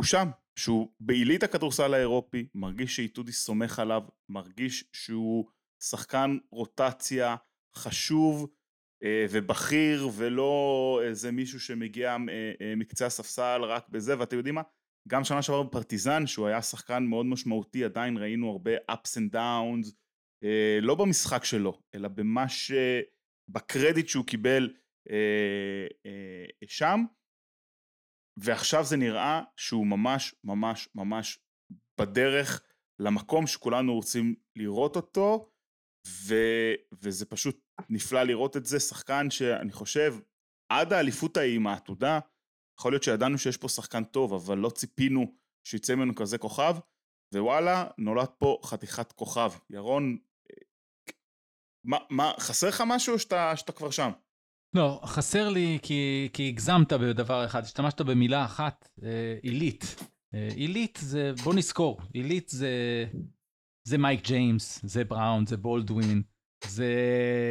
[0.03, 5.49] שם, שהוא בעילית הכדורסל האירופי, מרגיש שאיטודי סומך עליו, מרגיש שהוא
[5.83, 7.35] שחקן רוטציה
[7.75, 8.47] חשוב
[9.03, 14.61] אה, ובכיר ולא איזה מישהו שמגיע אה, אה, מקצה הספסל רק בזה, ואתם יודעים מה?
[15.07, 19.91] גם שנה שעברה בפרטיזן, שהוא היה שחקן מאוד משמעותי, עדיין ראינו הרבה ups and downs,
[20.81, 22.71] לא במשחק שלו, אלא במה ש...
[23.49, 24.73] בקרדיט שהוא קיבל
[26.67, 26.99] שם,
[28.37, 31.39] ועכשיו זה נראה שהוא ממש ממש ממש
[31.99, 32.63] בדרך
[32.99, 35.50] למקום שכולנו רוצים לראות אותו,
[36.07, 36.35] ו...
[36.93, 40.15] וזה פשוט נפלא לראות את זה, שחקן שאני חושב,
[40.71, 42.19] עד האליפות ההיא עם העתודה,
[42.79, 45.33] יכול להיות שידענו שיש פה שחקן טוב, אבל לא ציפינו
[45.67, 46.75] שיצא ממנו כזה כוכב,
[47.33, 49.51] ווואלה, נולד פה חתיכת כוכב.
[49.69, 50.17] ירון,
[51.85, 54.11] מה, מה חסר לך משהו או שאתה, שאתה כבר שם?
[54.75, 59.95] לא, חסר לי כי, כי הגזמת בדבר אחד, השתמשת במילה אחת, אה, עילית.
[60.33, 63.05] אה, עילית זה, בוא נזכור, עילית זה,
[63.83, 66.21] זה מייק ג'יימס, זה בראון, זה בולדווין,
[66.67, 66.95] זה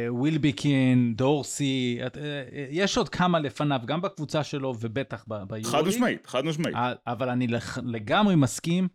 [0.09, 5.65] ווילביקין, דורסי, את, אה, אה, יש עוד כמה לפניו, גם בקבוצה שלו ובטח ב- ביורוליג.
[5.65, 6.75] חד משמעית, חד משמעית.
[7.07, 7.47] אבל אני
[7.83, 8.87] לגמרי מסכים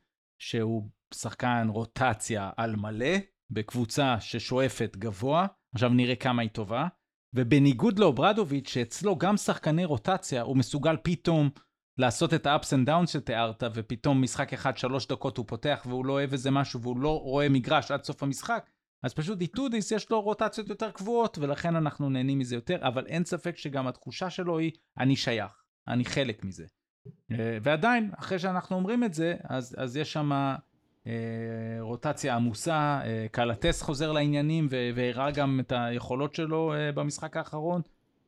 [0.43, 3.17] שהוא שחקן רוטציה על מלא,
[3.51, 6.87] בקבוצה ששואפת גבוה, עכשיו נראה כמה היא טובה,
[7.35, 11.51] ובניגוד לאוברדוביץ', שאצלו גם שחקני רוטציה, הוא מסוגל פתאום
[11.99, 16.13] לעשות את ה-ups and downs שתיארת, ופתאום משחק אחד, שלוש דקות הוא פותח והוא לא
[16.13, 18.71] אוהב איזה משהו והוא לא רואה מגרש עד סוף המשחק,
[19.03, 23.25] אז פשוט איטודיס יש לו רוטציות יותר קבועות, ולכן אנחנו נהנים מזה יותר, אבל אין
[23.25, 25.63] ספק שגם התחושה שלו היא, אני שייך.
[25.89, 26.65] אני חלק מזה.
[27.33, 30.57] אה, ועדיין, אחרי שאנחנו אומרים את זה, אז, אז יש שם
[31.07, 31.13] אה,
[31.81, 37.83] רוטציה עמוסה, אה, קלטס חוזר לעניינים והראה גם את היכולות שלו אה, במשחק האחרון.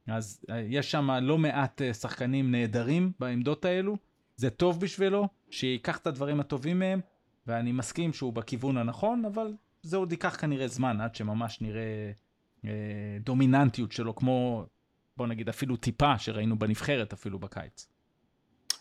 [0.09, 3.97] אז אה, יש שם לא מעט אה, שחקנים נהדרים בעמדות האלו.
[4.37, 7.01] זה טוב בשבילו, שייקח את הדברים הטובים מהם,
[7.47, 12.13] ואני מסכים שהוא בכיוון הנכון, אבל זה עוד ייקח כנראה זמן עד שממש נראה
[12.65, 12.71] אה,
[13.21, 14.67] דומיננטיות שלו, כמו,
[15.17, 17.89] בוא נגיד, אפילו טיפה שראינו בנבחרת אפילו בקיץ.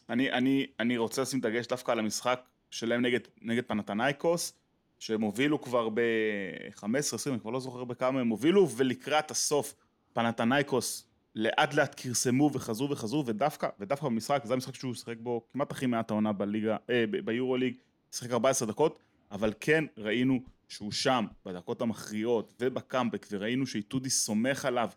[0.09, 4.53] אני, אני, אני רוצה לשים דגש דווקא על המשחק שלהם נגד, נגד פנתנייקוס,
[4.99, 9.75] שהם הובילו כבר ב-15-20, אני כבר לא זוכר בכמה הם הובילו, ולקראת הסוף
[10.13, 11.06] פנתנייקוס
[11.37, 15.85] לאט לאט כרסמו וחזרו וחזרו, ודווקא, ודווקא במשחק, זה המשחק שהוא שיחק בו כמעט הכי
[15.85, 17.75] מעט העונה בליגה, אה, ביורו ליג,
[18.11, 18.99] שיחק 14 דקות,
[19.31, 24.89] אבל כן ראינו שהוא שם, בדקות המכריעות ובקאמבק, וראינו שאיטודי סומך עליו,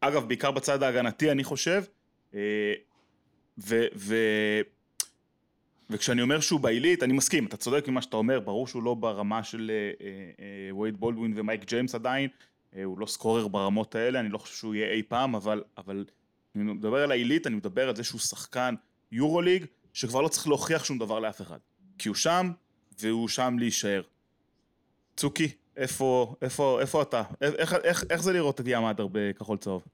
[0.00, 1.84] אגב, בעיקר בצד ההגנתי, אני חושב,
[2.34, 2.74] אה,
[3.58, 3.84] ו...
[3.96, 4.16] ו
[5.90, 9.44] וכשאני אומר שהוא בעילית, אני מסכים, אתה צודק ממה שאתה אומר, ברור שהוא לא ברמה
[9.44, 10.06] של אה,
[10.70, 12.28] אה, וייד בולדווין ומייק ג'יימס עדיין,
[12.84, 16.04] הוא לא סקורר ברמות האלה, אני לא חושב שהוא יהיה אי פעם, אבל, אבל
[16.56, 18.74] אני מדבר על העילית, אני מדבר על זה שהוא שחקן
[19.12, 21.58] יורו ליג, שכבר לא צריך להוכיח שום דבר לאף אחד.
[21.98, 22.50] כי הוא שם,
[23.00, 24.02] והוא שם להישאר.
[25.16, 27.22] צוקי, איפה, איפה, איפה אתה?
[27.40, 29.84] איך, איך, איך זה לראות את ים אדר בכחול צהוב?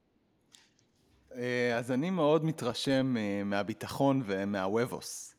[1.35, 5.35] אה, אז אני מאוד מתרשם אה, מהביטחון ומהוובוס.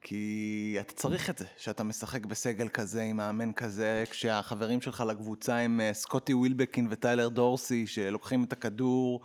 [0.00, 5.56] כי אתה צריך את זה, שאתה משחק בסגל כזה עם מאמן כזה, כשהחברים שלך לקבוצה
[5.56, 9.20] הם אה, סקוטי ווילבקין וטיילר דורסי, שלוקחים את הכדור,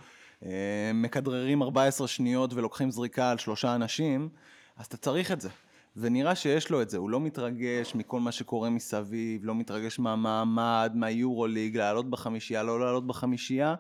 [0.94, 4.30] מכדררים 14 שניות ולוקחים זריקה על שלושה אנשים,
[4.78, 5.50] אז אתה צריך את זה.
[5.96, 10.92] ונראה שיש לו את זה, הוא לא מתרגש מכל מה שקורה מסביב, לא מתרגש מהמעמד,
[10.96, 13.76] מהיורוליג, לעלות בחמישייה, לא לעלות בחמישייה.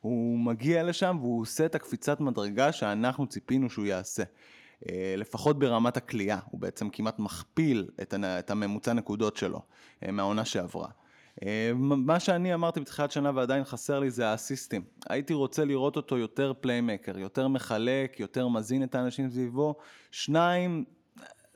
[0.00, 4.22] הוא מגיע לשם והוא עושה את הקפיצת מדרגה שאנחנו ציפינו שהוא יעשה.
[4.90, 9.60] אה, לפחות ברמת הכלייה, הוא בעצם כמעט מכפיל את הממוצע נקודות שלו
[10.02, 10.88] אה, מהעונה שעברה.
[11.42, 14.82] אה, מה שאני אמרתי בתחילת שנה ועדיין חסר לי זה האסיסטים.
[15.08, 19.74] הייתי רוצה לראות אותו יותר playmaker, יותר מחלק, יותר מזין את האנשים סביבו.
[20.10, 20.84] שניים,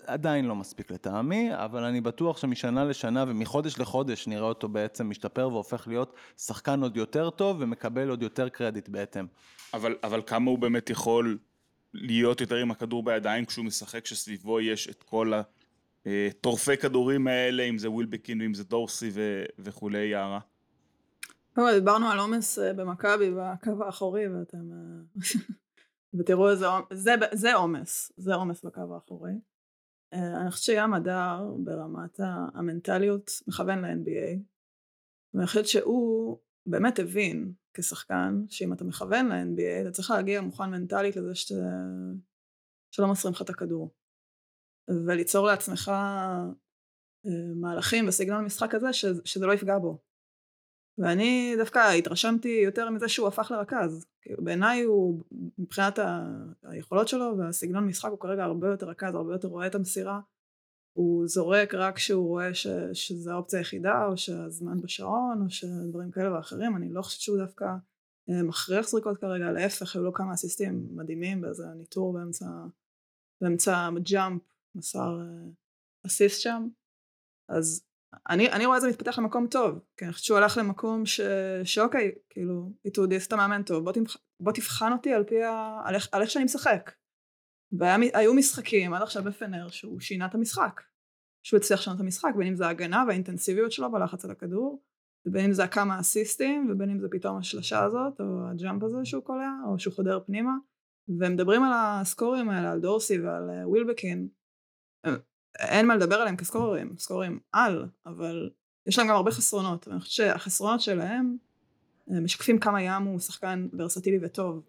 [0.06, 5.48] עדיין לא מספיק לטעמי, אבל אני בטוח שמשנה לשנה ומחודש לחודש נראה אותו בעצם משתפר
[5.48, 9.26] והופך להיות שחקן עוד יותר טוב ומקבל עוד יותר קרדיט בהתאם.
[9.74, 11.38] אבל, אבל כמה הוא באמת יכול
[11.95, 15.32] להיות יותר עם הכדור בידיים כשהוא משחק שסביבו יש את כל
[16.07, 20.41] הטורפי כדורים האלה, אם זה ווילבקין ואם זה דורסי ו- וכולי, יערה?
[21.74, 24.72] דיברנו על עומס אה, במכבי בקו האחורי ואתם...
[24.72, 25.20] אה,
[26.18, 29.32] ותראו איזה עומס, זה עומס, זה עומס בקו האחורי.
[30.12, 32.20] אה, אני חושבת שים הדר ברמת
[32.55, 34.39] המנטליות מכוון ל-NBA
[35.34, 41.16] ואני חושבת שהוא באמת הבין כשחקן שאם אתה מכוון ל-NBA אתה צריך להגיע מוכן מנטלית
[41.16, 41.54] לזה שת...
[42.90, 43.94] שלא מוסרים לך את הכדור
[45.06, 46.44] וליצור לעצמך אה,
[47.56, 49.04] מהלכים וסגנון משחק כזה ש...
[49.24, 49.98] שזה לא יפגע בו
[50.98, 54.06] ואני דווקא התרשמתי יותר מזה שהוא הפך לרכז.
[54.22, 55.24] כאילו, בעיניי הוא,
[55.58, 56.26] מבחינת ה...
[56.62, 60.20] היכולות שלו והסגנון משחק הוא כרגע הרבה יותר רכז, הרבה יותר רואה את המסירה.
[60.99, 62.66] הוא זורק רק כשהוא רואה ש...
[62.92, 66.76] שזו האופציה היחידה, או שהזמן בשעון, או שדברים כאלה ואחרים.
[66.76, 67.64] אני לא חושבת שהוא דווקא
[68.30, 72.46] אה, מכריח זריקות כרגע, להפך, היו לו כמה אסיסטים מדהימים באיזה ניטור באמצע,
[73.40, 74.42] באמצע ג'אמפ,
[74.74, 75.51] מסר אה,
[76.07, 76.68] אסיסט שם.
[77.49, 77.84] אז
[78.30, 81.20] אני, אני רואה את זה מתפתח למקום טוב, כי אני חושבת שהוא הלך למקום ש,
[81.64, 85.80] שאוקיי, כאילו, איתודיס אתה מאמן טוב, בוא, תמח, בוא תבחן אותי על פי ה...
[85.84, 86.90] על איך, על איך שאני משחק.
[87.72, 90.80] והיו משחקים עד עכשיו בפנר שהוא שינה את המשחק.
[91.42, 94.82] שהוא הצליח לשנות את המשחק, בין אם זה ההגנה והאינטנסיביות שלו בלחץ על הכדור,
[95.26, 99.22] ובין אם זה הכמה אסיסטים, ובין אם זה פתאום השלשה הזאת, או הג'אמפ הזה שהוא
[99.22, 100.52] קולע, או שהוא חודר פנימה.
[101.08, 104.28] ומדברים על הסקורים האלה, על דורסי ועל ווילבקין,
[105.58, 108.50] אין מה לדבר עליהם כסקוררים, סקוררים על, אבל
[108.86, 111.36] יש להם גם הרבה חסרונות, ואני חושבת שהחסרונות שלהם
[112.10, 114.62] אה, משקפים כמה ים הוא שחקן ורסטילי וטוב,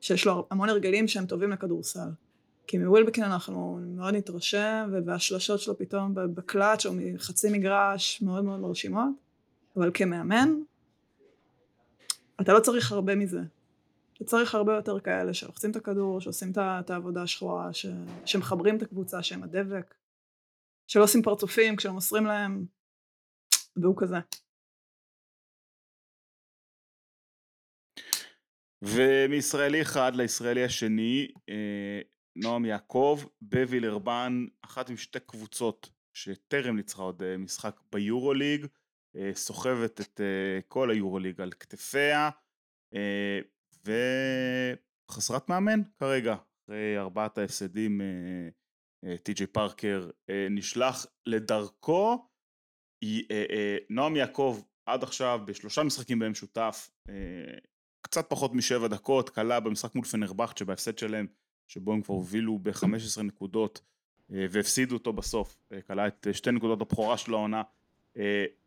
[0.00, 2.08] שיש לו המון הרגלים שהם טובים לכדורסל.
[2.66, 9.08] כי מווילבקין אנחנו מאוד נתרשם, והשלשות שלו פתאום בקלאץ' או מחצי מגרש מאוד מאוד מרשימות,
[9.76, 10.54] אבל כמאמן,
[12.40, 13.40] אתה לא צריך הרבה מזה.
[14.16, 17.70] אתה צריך הרבה יותר כאלה שלוחצים את הכדור, שעושים את העבודה השחורה,
[18.24, 19.94] שמחברים את הקבוצה, שהם הדבק.
[20.86, 22.66] שלא עושים פרצופים כשלא מוסרים להם,
[23.76, 24.16] והוא כזה.
[28.82, 32.00] ומישראלי אחד לישראלי השני, אה,
[32.36, 38.66] נועם יעקב, בווילרבן, אחת משתי קבוצות שטרם ניצחה עוד אה, משחק ביורוליג,
[39.16, 40.20] אה, סוחבת את
[40.68, 42.30] כל היורוליג על כתפיה,
[43.84, 48.00] וחסרת מאמן כרגע, אחרי ארבעת ההפסדים
[49.22, 50.10] טי.ג'יי פארקר
[50.50, 52.28] נשלח לדרכו,
[53.90, 56.90] נועם יעקב עד עכשיו בשלושה משחקים בהם שותף,
[58.06, 61.26] קצת פחות משבע דקות, קלה במשחק מול פנרבכט שבהפסד שלהם,
[61.66, 63.80] שבו הם כבר הובילו ב-15 נקודות
[64.30, 65.56] והפסידו אותו בסוף,
[65.86, 67.62] קלה את שתי נקודות הבכורה של העונה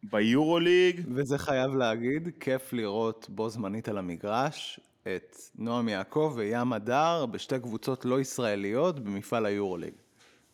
[0.04, 1.02] ביורוליג.
[1.16, 7.60] וזה חייב להגיד, כיף לראות בו זמנית על המגרש את נועם יעקב וים הדר בשתי
[7.60, 9.94] קבוצות לא ישראליות במפעל היורוליג.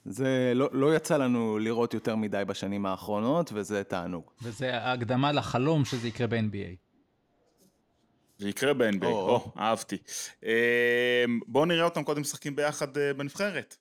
[0.06, 4.24] זה לא, לא יצא לנו לראות יותר מדי בשנים האחרונות, וזה תענוג.
[4.42, 6.83] וזה הקדמה לחלום שזה יקרה ב-NBA.
[8.38, 9.98] זה יקרה ב-NBA, או, אהבתי.
[11.48, 13.78] בואו נראה אותם קודם משחקים ביחד אה, בנבחרת.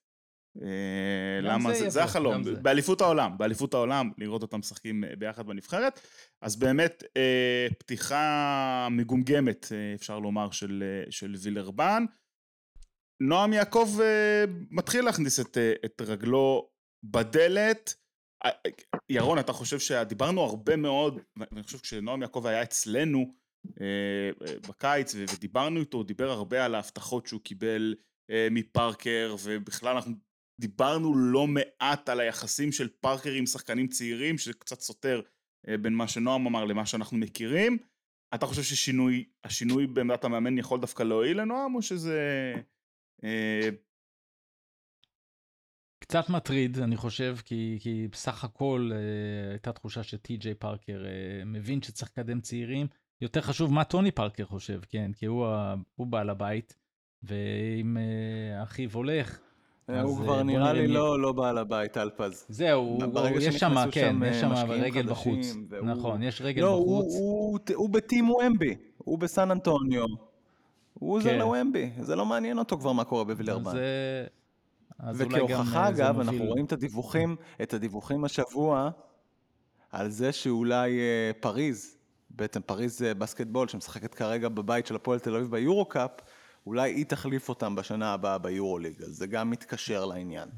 [0.63, 2.43] אה, למה זה, זה, החלום.
[2.63, 6.01] באליפות העולם, באליפות העולם, לראות אותם משחקים אה, ביחד בנבחרת.
[6.43, 7.05] אז באמת,
[7.79, 12.05] פתיחה מגומגמת, אפשר לומר, של, של וילרבן.
[13.23, 13.99] נועם יעקב
[14.71, 16.69] מתחיל להכניס את, את רגלו
[17.05, 17.95] בדלת.
[19.09, 23.35] ירון, אתה חושב שדיברנו הרבה מאוד, ואני חושב שכשנועם יעקב היה אצלנו
[24.69, 27.95] בקיץ ודיברנו איתו, הוא דיבר הרבה על ההבטחות שהוא קיבל
[28.51, 30.13] מפארקר, ובכלל אנחנו
[30.61, 35.21] דיברנו לא מעט על היחסים של פארקר עם שחקנים צעירים, שזה קצת סותר
[35.69, 37.79] אה, בין מה שנועם אמר למה שאנחנו מכירים.
[38.35, 42.55] אתה חושב שהשינוי בעמדת המאמן יכול דווקא להועיל לנועם, או שזה...
[43.25, 43.69] אה...
[46.03, 51.83] קצת מטריד, אני חושב, כי, כי בסך הכל אה, הייתה תחושה שטי.ג'יי פארקר אה, מבין
[51.83, 52.87] שצריך לקדם צעירים.
[53.23, 55.47] יותר חשוב מה טוני פארקר חושב, כן, כי הוא,
[55.97, 56.77] הוא בעל הבית,
[57.23, 59.39] ואם אה, אחיו הולך,
[59.87, 62.47] הוא כבר אה, נראה לי לא, לא בעל הבית, אלפז.
[62.49, 62.99] זהו,
[63.41, 65.57] יש שם, כן, יש שם אה, רגל בחוץ.
[65.83, 67.15] נכון, יש רגל לא, בחוץ.
[67.75, 70.07] הוא בטים וומבי, הוא בסן אנטוניו.
[70.95, 71.39] הוא עוזר כן.
[71.39, 73.73] לוומבי, זה לא מעניין אותו כבר מה קורה בווילרבן.
[75.15, 78.91] וכהוכחה אה, אגב, אנחנו רואים את הדיווחים, את הדיווחים השבוע,
[79.91, 81.01] על זה שאולי
[81.41, 82.02] פריז,
[82.37, 86.11] בעצם פריז בסקטבול, שמשחקת כרגע בבית של הפועל תל אביב ביורו-קאפ,
[86.67, 90.49] אולי היא תחליף אותם בשנה הבאה ביורוליג, אז זה גם מתקשר לעניין.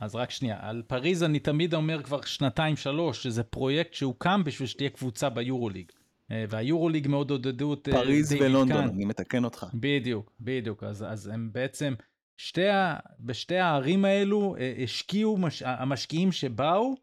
[0.00, 4.68] אז רק שנייה, על פריז אני תמיד אומר כבר שנתיים שלוש, שזה פרויקט שהוקם בשביל
[4.68, 5.92] שתהיה קבוצה ביורוליג.
[6.30, 9.66] אה, והיורוליג מאוד עודדו את אה, פריז ולונדון, אני מתקן אותך.
[9.74, 11.94] בדיוק, בדיוק, אז, אז הם בעצם,
[12.36, 16.94] שתי ה, בשתי הערים האלו אה, השקיעו, מש, המשקיעים שבאו,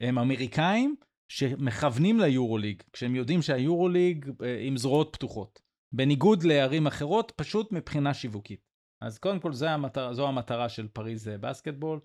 [0.00, 0.94] הם אמריקאים
[1.28, 5.62] שמכוונים ליורוליג, כשהם יודעים שהיורוליג עם זרועות פתוחות.
[5.94, 8.60] בניגוד לערים אחרות, פשוט מבחינה שיווקית.
[9.02, 12.00] אז קודם כל המטר, זו המטרה של פריז אה, בסקטבול,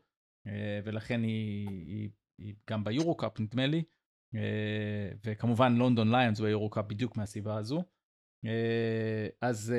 [0.48, 3.84] אה, ולכן היא, היא, היא גם ביורו-קאפ נדמה לי,
[4.36, 7.84] אה, וכמובן לונדון ליונס ביורו-קאפ בדיוק מהסיבה הזו.
[9.42, 9.74] אז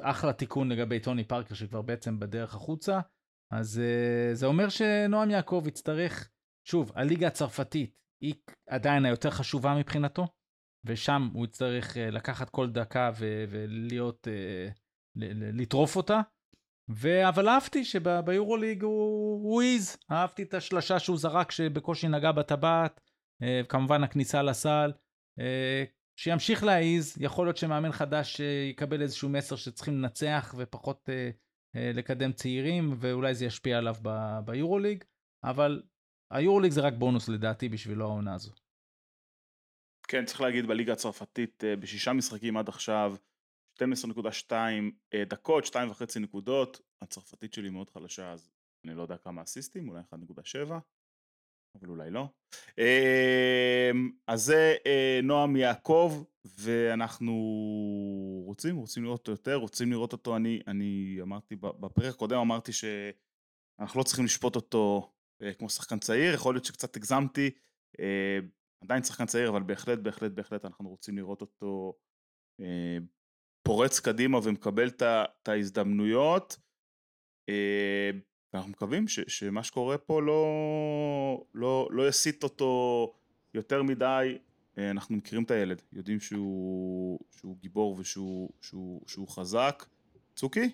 [0.00, 3.00] אחלה תיקון לגבי טוני פארקר שכבר בעצם בדרך החוצה.
[3.52, 3.82] אז
[4.32, 6.30] זה אומר שנועם יעקב יצטרך,
[6.64, 8.34] שוב, הליגה הצרפתית היא
[8.68, 10.26] עדיין היותר חשובה מבחינתו,
[10.84, 14.68] ושם הוא יצטרך אה, לקחת כל דקה ו- ולהיות, אה,
[15.52, 16.20] לטרוף אותה.
[16.90, 23.00] ו- אבל אהבתי שביורוליג הוא העיז, אהבתי את השלשה שהוא זרק שבקושי נגע בטבעת,
[23.42, 24.92] אה, כמובן הכניסה לסל,
[26.20, 28.40] שימשיך להעיז, יכול להיות שמאמן חדש
[28.70, 31.08] יקבל איזשהו מסר שצריכים לנצח ופחות
[31.74, 33.94] לקדם צעירים, ואולי זה ישפיע עליו
[34.44, 35.04] ביורוליג,
[35.44, 35.82] אבל
[36.30, 38.52] היורוליג זה רק בונוס לדעתי בשבילו העונה הזו.
[40.08, 43.16] כן, צריך להגיד בליגה הצרפתית אה, בשישה משחקים עד עכשיו,
[43.82, 44.52] 12.2
[45.14, 48.50] אה, דקות, 2.5 נקודות, הצרפתית שלי מאוד חלשה אז
[48.84, 50.72] אני לא יודע כמה אסיסטים, אולי 1.7,
[51.74, 52.28] אבל אולי לא.
[52.78, 56.24] אמ, אז זה אה, נועם יעקב,
[56.58, 57.34] ואנחנו
[58.46, 63.98] רוצים, רוצים לראות אותו יותר, רוצים לראות אותו, אני, אני אמרתי, בפרק הקודם אמרתי שאנחנו
[63.98, 65.12] לא צריכים לשפוט אותו
[65.58, 67.50] כמו שחקן צעיר, יכול להיות שקצת הגזמתי,
[68.80, 71.94] עדיין שחקן צעיר, אבל בהחלט, בהחלט, בהחלט אנחנו רוצים לראות אותו
[72.60, 72.98] אה,
[73.62, 76.56] פורץ קדימה ומקבל את ההזדמנויות.
[77.48, 78.10] אה,
[78.52, 83.14] ואנחנו מקווים ש, שמה שקורה פה לא, לא, לא יסיט אותו
[83.54, 84.38] יותר מדי.
[84.78, 89.86] אה, אנחנו מכירים את הילד, יודעים שהוא, שהוא גיבור ושהוא שהוא, שהוא חזק.
[90.36, 90.70] צוקי?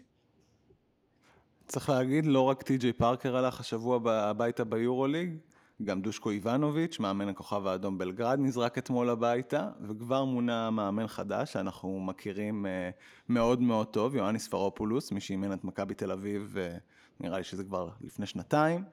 [1.66, 5.36] צריך להגיד, לא רק טי.ג'יי פארקר הלך השבוע הביתה ביורוליג,
[5.82, 12.00] גם דושקו איבנוביץ', מאמן הכוכב האדום בלגרד, נזרק אתמול הביתה, וכבר מונה מאמן חדש שאנחנו
[12.00, 12.90] מכירים אה,
[13.28, 16.76] מאוד מאוד טוב, יואניס פרופולוס, מי שאימן את מכבי תל אביב, אה,
[17.20, 18.84] נראה לי שזה כבר לפני שנתיים.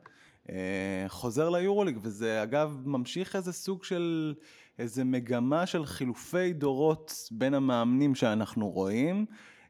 [0.50, 4.34] אה, חוזר ליורוליג, וזה אגב ממשיך איזה סוג של,
[4.80, 9.26] איזה מגמה של חילופי דורות בין המאמנים שאנחנו רואים.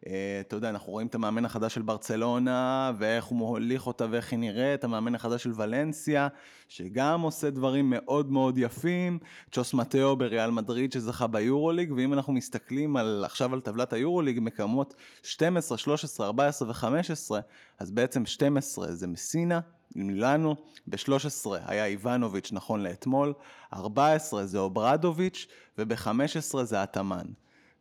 [0.08, 4.32] אה, אתה יודע, אנחנו רואים את המאמן החדש של ברצלונה, ואיך הוא מוליך אותה ואיך
[4.32, 6.28] היא נראית, המאמן החדש של ולנסיה,
[6.68, 9.20] שגם עושה דברים מאוד מאוד יפים,
[9.52, 14.94] צ'וס מטאו בריאל מדריד שזכה ביורוליג, ואם אנחנו מסתכלים על, עכשיו על טבלת היורוליג, מקומות
[15.24, 17.42] 12, 13, 14 ו-15,
[17.80, 19.60] אז בעצם 12 זה מסינה,
[19.96, 20.56] מילאנו,
[20.88, 23.34] ב-13 היה איבנוביץ' נכון לאתמול,
[23.74, 25.48] 14 זה אוברדוביץ'
[25.78, 27.26] וב-15 זה התאמן.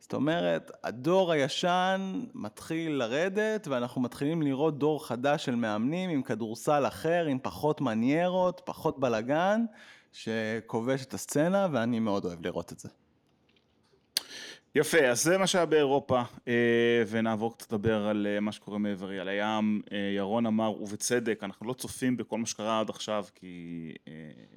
[0.00, 6.86] זאת אומרת, הדור הישן מתחיל לרדת ואנחנו מתחילים לראות דור חדש של מאמנים עם כדורסל
[6.86, 9.64] אחר, עם פחות מניירות, פחות בלאגן,
[10.12, 12.88] שכובש את הסצנה ואני מאוד אוהב לראות את זה.
[14.74, 19.20] יפה, אז זה מה שהיה באירופה, אה, ונעבור קצת לדבר על אה, מה שקורה מעבר
[19.20, 19.82] על הים.
[19.92, 23.92] אה, ירון אמר, ובצדק, אנחנו לא צופים בכל מה שקרה עד עכשיו, כי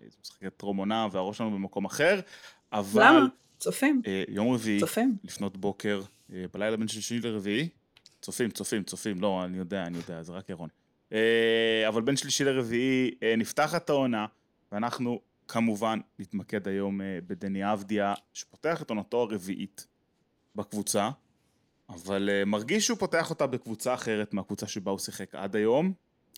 [0.10, 2.20] זה משחקת טרום עונה והראש שלנו במקום אחר,
[2.74, 3.04] אבל...
[3.04, 3.26] למה?
[3.64, 4.02] צופים.
[4.28, 5.18] יום רביעי, צופים.
[5.24, 7.70] לפנות בוקר, בלילה בין שלישי לרביעי,
[8.22, 10.70] צופים, צופים, צופים, לא, אני יודע, אני יודע, זה רק ירון.
[11.88, 14.26] אבל בין שלישי לרביעי נפתחת העונה,
[14.72, 19.88] ואנחנו כמובן נתמקד היום בדני אבדיה, שפותח את עונתו הרביעית.
[20.56, 21.10] בקבוצה,
[21.90, 25.94] אבל מרגיש שהוא פותח אותה בקבוצה אחרת מהקבוצה שבה הוא שיחק עד היום,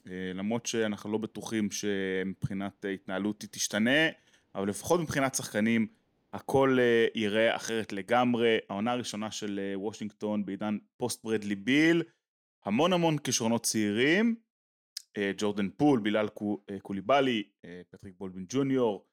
[0.06, 4.10] למרות שאנחנו לא בטוחים שמבחינת התנהלות היא תשתנה,
[4.56, 5.88] אבל לפחות מבחינת שחקנים
[6.36, 8.58] הכל אה, ייראה אחרת לגמרי.
[8.70, 12.04] העונה הראשונה של אה, וושינגטון בעידן פוסט ברדלי ביל,
[12.66, 14.36] המון המון כישרונות צעירים,
[15.18, 17.44] אה, ג'ורדן פול, בילאל קו, קוליבאלי,
[17.90, 19.08] פטריק בולדווין ג'וניור,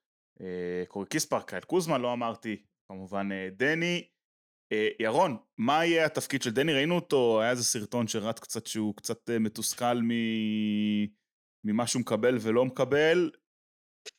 [0.88, 4.04] קורי קיספרט, קייל קוזמה לא אמרתי, כמובן דני,
[4.72, 6.74] אה, ירון, מה יהיה התפקיד של דני?
[6.74, 10.00] ראינו אותו, היה איזה סרטון שרץ קצת שהוא קצת אה, מתוסכל.
[11.64, 13.30] ממה שהוא מקבל ולא מקבל.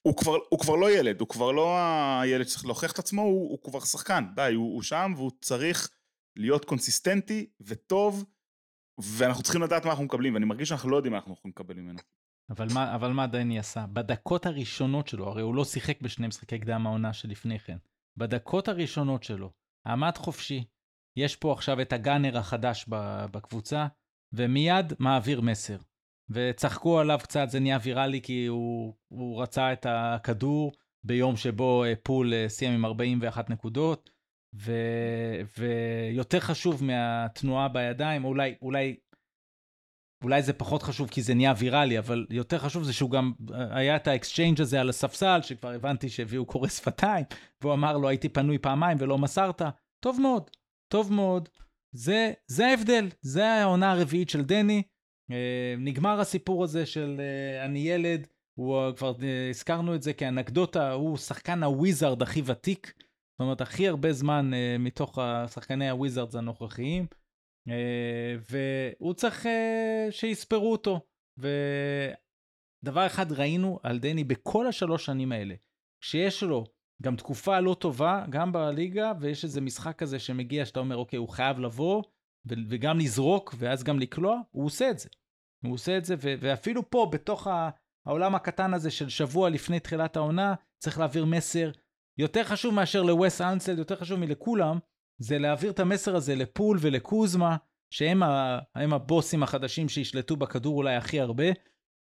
[0.01, 1.77] הוא כבר, הוא כבר לא ילד, הוא כבר לא
[2.21, 5.89] הילד שצריך להוכיח את עצמו, הוא, הוא כבר שחקן, די, הוא, הוא שם והוא צריך
[6.35, 8.25] להיות קונסיסטנטי וטוב,
[8.97, 11.75] ואנחנו צריכים לדעת מה אנחנו מקבלים, ואני מרגיש שאנחנו לא יודעים מה אנחנו יכולים לקבל
[11.75, 11.99] ממנו.
[12.49, 13.85] אבל מה, אבל מה דני עשה?
[13.87, 17.77] בדקות הראשונות שלו, הרי הוא לא שיחק בשני משחקי קדם העונה שלפני כן,
[18.17, 19.51] בדקות הראשונות שלו,
[19.87, 20.63] עמד חופשי.
[21.17, 22.85] יש פה עכשיו את הגאנר החדש
[23.31, 23.87] בקבוצה,
[24.33, 25.77] ומיד מעביר מסר.
[26.33, 30.71] וצחקו עליו קצת, זה נהיה ויראלי כי הוא, הוא רצה את הכדור
[31.03, 34.09] ביום שבו אה, פול אה, סיים עם 41 נקודות,
[34.55, 34.71] ו,
[35.57, 38.95] ויותר חשוב מהתנועה בידיים, אולי, אולי,
[40.23, 43.77] אולי זה פחות חשוב כי זה נהיה ויראלי, אבל יותר חשוב זה שהוא גם, אה,
[43.77, 47.25] היה את ה exchange הזה על הספסל, שכבר הבנתי שהביאו קורא שפתיים,
[47.61, 49.61] והוא אמר לו הייתי פנוי פעמיים ולא מסרת.
[49.99, 50.49] טוב מאוד,
[50.87, 51.49] טוב מאוד.
[51.95, 54.83] זה, זה ההבדל, זה העונה הרביעית של דני.
[55.31, 59.13] אה, נגמר הסיפור הזה של אה, אני ילד, הוא אה, כבר
[59.49, 62.93] הזכרנו את זה כאנקדוטה, הוא שחקן הוויזארד הכי ותיק.
[63.31, 67.05] זאת אומרת, הכי הרבה זמן מתוך השחקני הוויזארדס הנוכחיים.
[68.49, 69.45] והוא צריך
[70.11, 70.99] שיספרו אותו.
[71.37, 75.55] ודבר אחד ראינו על דני בכל השלוש שנים האלה,
[76.03, 76.63] שיש לו
[77.01, 81.29] גם תקופה לא טובה, גם בליגה, ויש איזה משחק כזה שמגיע, שאתה אומר, אוקיי, הוא
[81.29, 82.03] חייב לבוא,
[82.45, 85.09] וגם לזרוק, ואז גם לקלוע, הוא עושה את זה.
[85.65, 87.47] הוא עושה את זה, ואפילו פה, בתוך
[88.05, 91.71] העולם הקטן הזה של שבוע לפני תחילת העונה, צריך להעביר מסר
[92.17, 94.79] יותר חשוב מאשר לווס אנסלד, יותר חשוב מלכולם,
[95.21, 97.57] זה להעביר את המסר הזה לפול ולקוזמה,
[97.93, 101.45] שהם ה, הבוסים החדשים שישלטו בכדור אולי הכי הרבה,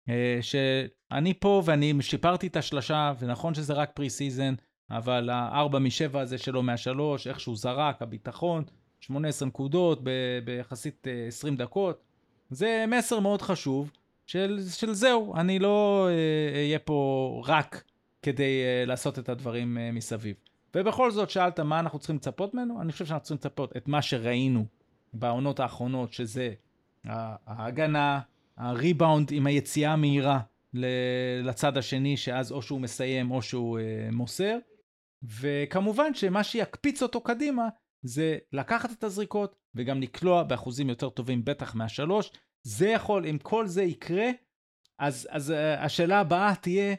[0.09, 4.53] אה, שאני פה ואני שיפרתי את השלשה, ונכון שזה רק pre-season,
[4.91, 8.63] אבל הארבע משבע הזה שלו מהשלוש, איך שהוא זרק, הביטחון,
[9.07, 9.99] 18 נקודות
[10.43, 12.01] ביחסית 20 אה, דקות,
[12.49, 13.91] זה מסר מאוד חשוב
[14.25, 16.07] של, של זהו, אני לא
[16.55, 17.83] אהיה אה, פה רק
[18.21, 20.35] כדי לעשות את הדברים מסביב.
[20.75, 24.01] ובכל זאת שאלת מה אנחנו צריכים לצפות ממנו, אני חושב שאנחנו צריכים לצפות את מה
[24.01, 24.65] שראינו
[25.13, 26.53] בעונות האחרונות, שזה
[27.05, 28.19] ההגנה,
[28.57, 30.39] הריבאונד עם היציאה המהירה
[31.43, 34.57] לצד השני, שאז או שהוא מסיים או שהוא אה, מוסר.
[35.23, 37.67] וכמובן שמה שיקפיץ אותו קדימה
[38.03, 42.31] זה לקחת את הזריקות וגם לקלוע באחוזים יותר טובים, בטח מהשלוש.
[42.63, 44.29] זה יכול, אם כל זה יקרה,
[44.99, 46.95] אז, אז אה, השאלה הבאה תהיה,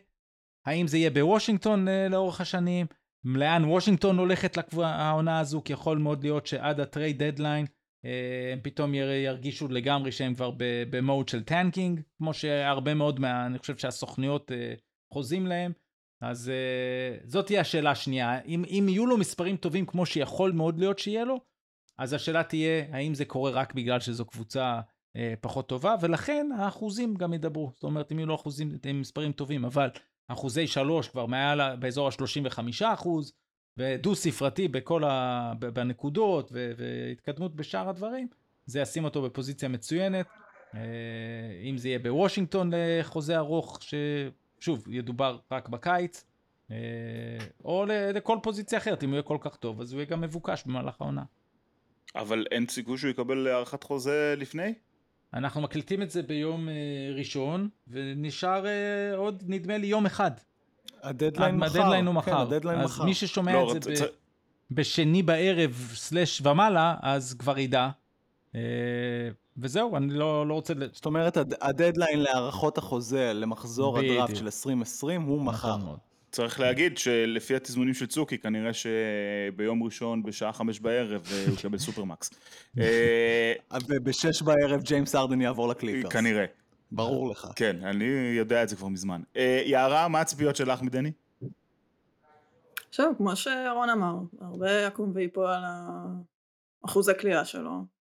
[0.66, 2.86] האם זה יהיה בוושינגטון אה, לאורך השנים?
[3.24, 5.62] לאן וושינגטון הולכת העונה הזו?
[5.64, 7.66] כי יכול מאוד להיות שעד ה trade deadline
[8.04, 10.50] אה, הם פתאום ירגישו לגמרי שהם כבר
[10.90, 13.46] במוד של tanking, כמו שהרבה מאוד מה...
[13.46, 14.74] אני חושב שהסוכנויות אה,
[15.12, 15.72] חוזים להם.
[16.20, 18.40] אז אה, זאת תהיה השאלה השנייה.
[18.40, 21.40] אם, אם יהיו לו מספרים טובים כמו שיכול מאוד להיות שיהיה לו,
[21.98, 24.80] אז השאלה תהיה האם זה קורה רק בגלל שזו קבוצה
[25.16, 27.70] uh, פחות טובה, ולכן האחוזים גם ידברו.
[27.74, 29.88] זאת אומרת, אם יהיו לו אחוזים עם מספרים טובים, אבל
[30.28, 33.32] אחוזי שלוש כבר מעל באזור ה-35 אחוז,
[33.76, 35.52] ודו ספרתי בכל ה...
[35.58, 36.72] בנקודות ו...
[36.76, 38.28] והתקדמות בשאר הדברים,
[38.66, 40.26] זה ישים אותו בפוזיציה מצוינת.
[40.74, 40.80] אה,
[41.70, 43.78] אם זה יהיה בוושינגטון לחוזה ארוך,
[44.60, 46.24] ששוב, ידובר רק בקיץ,
[46.70, 46.76] אה,
[47.64, 47.84] או
[48.14, 51.00] לכל פוזיציה אחרת, אם הוא יהיה כל כך טוב, אז הוא יהיה גם מבוקש במהלך
[51.00, 51.22] העונה.
[52.16, 54.74] אבל אין סיכוי שהוא יקבל הארכת חוזה לפני?
[55.34, 56.68] אנחנו מקליטים את זה ביום
[57.16, 58.64] ראשון, ונשאר
[59.16, 60.30] עוד, נדמה לי, יום אחד.
[61.02, 61.80] הדדליין מחר.
[61.80, 62.30] הדדליין הוא מחר.
[62.30, 63.04] כן, הדדליין אז מחר.
[63.04, 64.04] מי ששומע לא, את זה צ- ב...
[64.70, 67.90] בשני בערב slash ומעלה, אז כבר ידע.
[69.58, 70.74] אה, וזהו, אני לא, לא רוצה...
[70.74, 74.36] ל- זאת אומרת, הד- הדדליין להארכות החוזה למחזור הדראפט.
[74.36, 75.68] של 2020 הוא מחר.
[75.68, 75.98] נכון מאוד.
[76.30, 81.78] צריך להגיד שלפי התזמונים של צוקי, כנראה שביום ראשון בשעה חמש בערב אה, הוא יקבל
[81.78, 82.30] supermax.
[82.78, 83.52] אה,
[83.88, 86.12] ובשש בערב ג'יימס הארדן יעבור לקליפרס.
[86.12, 86.44] כנראה.
[86.92, 87.48] ברור לך.
[87.56, 88.04] כן, אני
[88.38, 89.20] יודע את זה כבר מזמן.
[89.36, 91.12] אה, יערה, מה הציפיות שלך מדני?
[92.88, 95.62] עכשיו, כמו שרון אמר, הרבה יקום ויפול על
[96.84, 97.97] אחוז הקליעה שלו.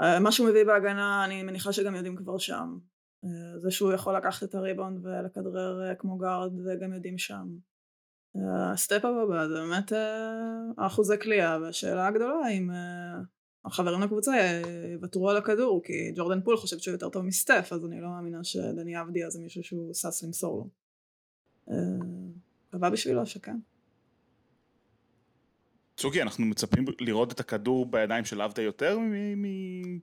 [0.00, 2.78] אה, מה שהוא מביא בהגנה, אני מניחה שגם יודעים כבר שם.
[3.24, 7.48] אה, זה שהוא יכול לקחת את הריבאונד ולכדרר אה, כמו guard, גם יודעים שם.
[8.72, 9.92] ה step הבא זה באמת
[10.78, 12.70] האחוזי קליעה, והשאלה הגדולה אם
[13.64, 14.32] החברים לקבוצה
[14.92, 18.44] יוותרו על הכדור, כי ג'ורדן פול חושב שהוא יותר טוב מסטף, אז אני לא מאמינה
[18.44, 20.68] שדני אבדיה זה מישהו שהוא שש למסור לו.
[22.68, 23.56] מקווה בשבילו שכן.
[25.96, 29.42] צוקי, אנחנו מצפים לראות את הכדור בידיים של אבדיה יותר מ...
[29.42, 29.98] מ-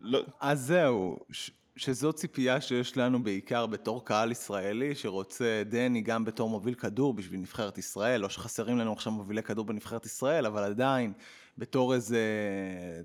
[0.00, 6.24] לא, אז זהו, ש- שזו ציפייה שיש לנו בעיקר בתור קהל ישראלי שרוצה דני גם
[6.24, 10.62] בתור מוביל כדור בשביל נבחרת ישראל, לא שחסרים לנו עכשיו מובילי כדור בנבחרת ישראל, אבל
[10.62, 11.12] עדיין
[11.58, 12.20] בתור איזה,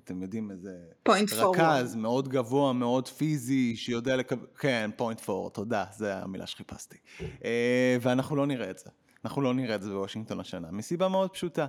[0.04, 0.72] אתם יודעים, איזה
[1.04, 1.60] point forward.
[1.60, 6.98] רכז מאוד גבוה, מאוד פיזי, שיודע לקבל, כן, point forward, תודה, זו המילה שחיפשתי.
[7.46, 8.90] אה, ואנחנו לא נראה את זה,
[9.26, 11.66] אנחנו לא נראה את זה בוושינגטון השנה, מסיבה מאוד פשוטה.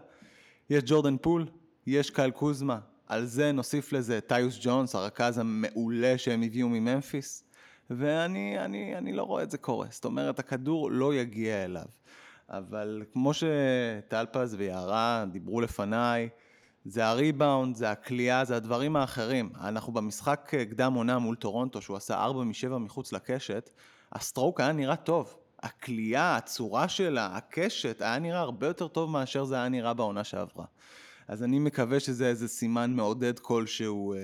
[0.70, 1.46] יש ג'ורדן פול,
[1.86, 7.44] יש קייל קוזמה, על זה נוסיף לזה טאיוס ג'ונס, הרכז המעולה שהם הביאו מממפיס,
[7.90, 9.86] ואני אני, אני לא רואה את זה קורה.
[9.90, 11.84] זאת אומרת, הכדור לא יגיע אליו.
[12.48, 16.28] אבל כמו שטלפז ויערה דיברו לפניי,
[16.84, 19.50] זה הריבאונד, זה הקליעה, זה הדברים האחרים.
[19.60, 23.70] אנחנו במשחק קדם עונה מול טורונטו, שהוא עשה 4 מ-7 מחוץ לקשת,
[24.12, 25.36] ה stroke היה נראה טוב.
[25.62, 30.64] הקליעה, הצורה שלה, הקשת, היה נראה הרבה יותר טוב מאשר זה היה נראה בעונה שעברה.
[31.28, 34.18] אז אני מקווה שזה איזה סימן מעודד כלשהו אה,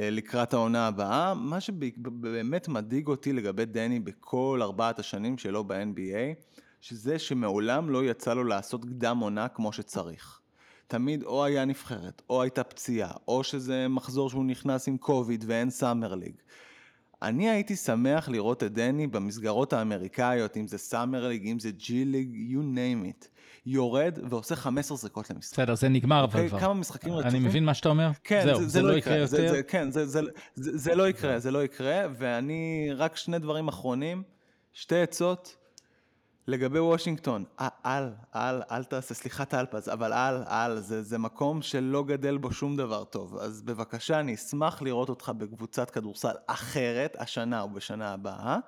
[0.00, 1.34] אה, לקראת העונה הבאה.
[1.34, 8.34] מה שבאמת מדאיג אותי לגבי דני בכל ארבעת השנים שלו ב-NBA, שזה שמעולם לא יצא
[8.34, 10.40] לו לעשות קדם עונה כמו שצריך.
[10.86, 15.70] תמיד או היה נבחרת, או הייתה פציעה, או שזה מחזור שהוא נכנס עם קוביד ואין
[15.70, 16.34] סאמר ליג.
[17.22, 22.04] אני הייתי שמח לראות את דני במסגרות האמריקאיות, אם זה סאמר ליג, אם זה ג'י
[22.04, 23.28] ליג, you name it.
[23.66, 25.52] יורד ועושה 15 זריקות למשחק.
[25.52, 26.60] בסדר, זה נגמר אבל אוקיי, כבר.
[26.60, 27.44] כמה משחקים אני רצופים?
[27.44, 28.10] מבין מה שאתה אומר.
[28.24, 29.52] כן, זהו, זה, זה, לא יקרה, זה, יותר.
[29.52, 30.20] זה, כן, זה, זה,
[30.54, 34.22] זה, זה לא יקרה, זה לא יקרה, ואני, רק שני דברים אחרונים,
[34.72, 35.56] שתי עצות
[36.46, 41.62] לגבי וושינגטון, א- אל, אל, אל תעשה, סליחה טלפז, אבל אל, אל, זה, זה מקום
[41.62, 47.16] שלא גדל בו שום דבר טוב, אז בבקשה, אני אשמח לראות אותך בקבוצת כדורסל אחרת,
[47.18, 48.58] השנה או בשנה הבאה,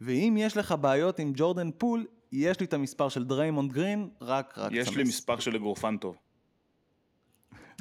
[0.00, 4.58] ואם יש לך בעיות עם ג'ורדן פול, יש לי את המספר של דריימונד גרין, רק,
[4.58, 5.08] רק יש לי סמס.
[5.08, 6.16] מספר של אגרופן טוב.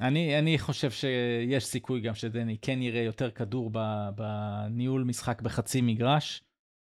[0.01, 3.71] אני, אני חושב שיש סיכוי גם שדני כן יראה יותר כדור
[4.15, 6.43] בניהול משחק בחצי מגרש.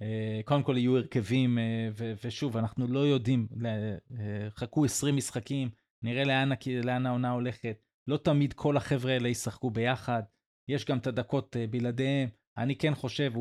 [0.03, 1.89] אה, קודם כל יהיו הרכבים, אה,
[2.25, 5.69] ושוב, אנחנו לא יודעים, אה, חכו 20 משחקים,
[6.03, 6.51] נראה לאן,
[6.85, 7.77] לאן העונה הולכת.
[8.09, 10.23] לא תמיד כל החבר'ה האלה ישחקו ביחד,
[10.69, 12.29] יש גם את הדקות בלעדיהם.
[12.59, 13.33] אני כן חושב,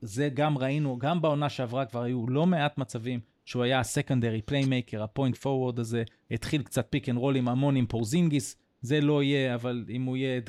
[0.00, 4.42] זה גם ראינו, גם בעונה שעברה כבר היו לא מעט מצבים שהוא היה ה secondary
[4.42, 9.00] playmaker, ה point forward הזה, התחיל קצת pick and roll עם המון עם פורזינגיס, זה
[9.00, 10.40] לא יהיה, אבל אם הוא יהיה,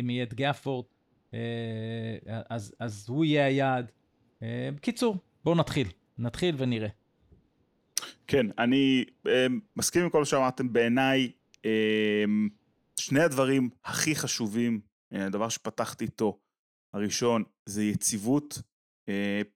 [0.00, 0.84] אם יהיה את גאפורד,
[1.34, 1.40] אה,
[2.50, 3.92] אז, אז הוא יהיה היעד.
[4.42, 5.88] אה, בקיצור, בואו נתחיל,
[6.18, 6.88] נתחיל ונראה.
[8.26, 11.32] כן, אני אה, מסכים עם כל מה שאמרתם, בעיניי
[11.64, 12.24] אה,
[12.98, 14.80] שני הדברים הכי חשובים,
[15.12, 16.38] הדבר שפתחתי איתו,
[16.94, 18.62] הראשון זה יציבות,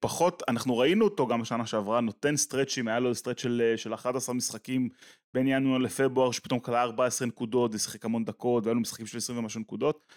[0.00, 4.34] פחות, אנחנו ראינו אותו גם בשנה שעברה, נותן סטרצ'ים, היה לו סטרצ' של, של 11
[4.34, 4.88] משחקים
[5.34, 9.38] בין ינואר לפברואר, שפתאום כלה 14 נקודות, ושיחק המון דקות, והיו לו משחקים של 20
[9.38, 10.12] ומשהו נקודות.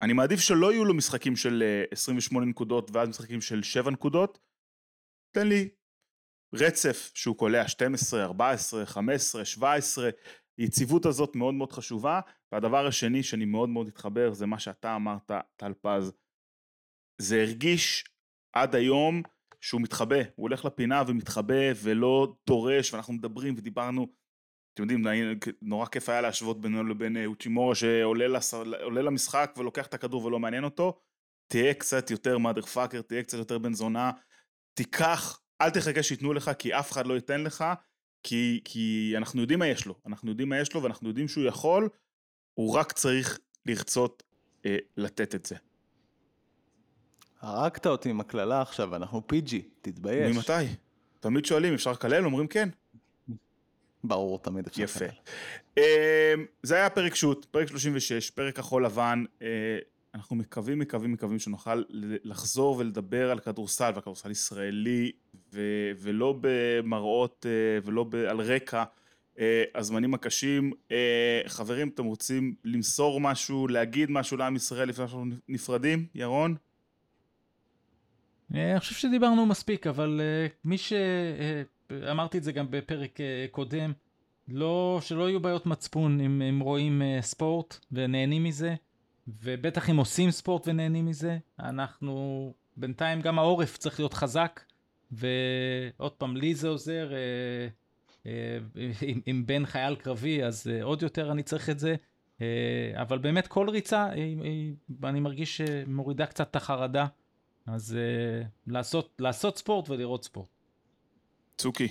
[0.00, 3.90] אה, אני מעדיף שלא יהיו לו משחקים של אה, 28 נקודות ואז משחקים של 7
[3.90, 4.38] נקודות.
[5.34, 5.68] תן לי
[6.54, 10.10] רצף שהוא קולע 12, 14, 15, 17,
[10.58, 12.20] היציבות הזאת מאוד מאוד חשובה,
[12.52, 16.12] והדבר השני שאני מאוד מאוד התחבר זה מה שאתה אמרת, טל פז,
[17.20, 18.04] זה הרגיש
[18.52, 19.22] עד היום
[19.60, 24.06] שהוא מתחבא, הוא הולך לפינה ומתחבא ולא דורש, ואנחנו מדברים ודיברנו
[24.74, 25.04] אתם יודעים,
[25.62, 28.26] נורא כיף היה להשוות בינו לבין אה, אוצ'ימורה שעולה.
[29.02, 31.00] למשחק ולוקח את הכדור ולא מעניין אותו.
[31.46, 34.10] תהיה קצת יותר mother fucker, תהיה קצת יותר בן זונה,
[34.74, 37.64] תיקח, אל תחכה שייתנו לך כי אף אחד לא ייתן לך,
[38.22, 41.44] כי, כי אנחנו יודעים מה יש לו, אנחנו יודעים מה יש לו ואנחנו יודעים שהוא
[41.44, 41.88] יכול,
[42.54, 44.22] הוא רק צריך לרצות
[44.66, 45.56] אה, לתת את זה.
[47.40, 50.36] הרגת אותי עם הקללה עכשיו, אנחנו פיג'י, תתבייש.
[50.36, 50.74] ממתי?
[51.20, 52.24] תמיד שואלים, אפשר לקלל?
[52.24, 52.68] אומרים כן.
[54.04, 54.82] ברור, תמיד אפשר.
[54.82, 55.04] יפה.
[55.78, 59.24] אה, זה היה פרק שו"ת, פרק 36, פרק כחול לבן.
[59.42, 59.78] אה,
[60.14, 61.82] אנחנו מקווים, מקווים, מקווים שנוכל
[62.24, 65.12] לחזור ולדבר על כדורסל וכדורסל ישראלי
[65.52, 68.84] ו- ולא במראות אה, ולא ב- על רקע
[69.38, 70.72] אה, הזמנים הקשים.
[71.46, 76.06] חברים, אתם רוצים למסור משהו, להגיד משהו לעם ישראל לפני שאנחנו נפרדים?
[76.14, 76.56] ירון?
[78.54, 80.20] אני חושב שדיברנו מספיק, אבל
[80.64, 80.92] מי ש...
[82.10, 83.18] אמרתי את זה גם בפרק
[83.50, 83.92] קודם,
[84.48, 88.74] לא, שלא יהיו בעיות מצפון אם, אם רואים ספורט ונהנים מזה.
[89.42, 94.60] ובטח אם עושים ספורט ונהנים מזה, אנחנו, בינתיים גם העורף צריך להיות חזק,
[95.12, 97.68] ועוד פעם, לי זה עוזר, אה,
[98.26, 98.58] אה,
[99.02, 101.94] אם, אם בן חייל קרבי, אז אה, עוד יותר אני צריך את זה,
[102.40, 102.46] אה,
[102.94, 107.06] אבל באמת כל ריצה, אה, אה, אני מרגיש שמורידה קצת את החרדה,
[107.66, 110.48] אז אה, לעשות, לעשות ספורט ולראות ספורט.
[111.60, 111.88] צוקי.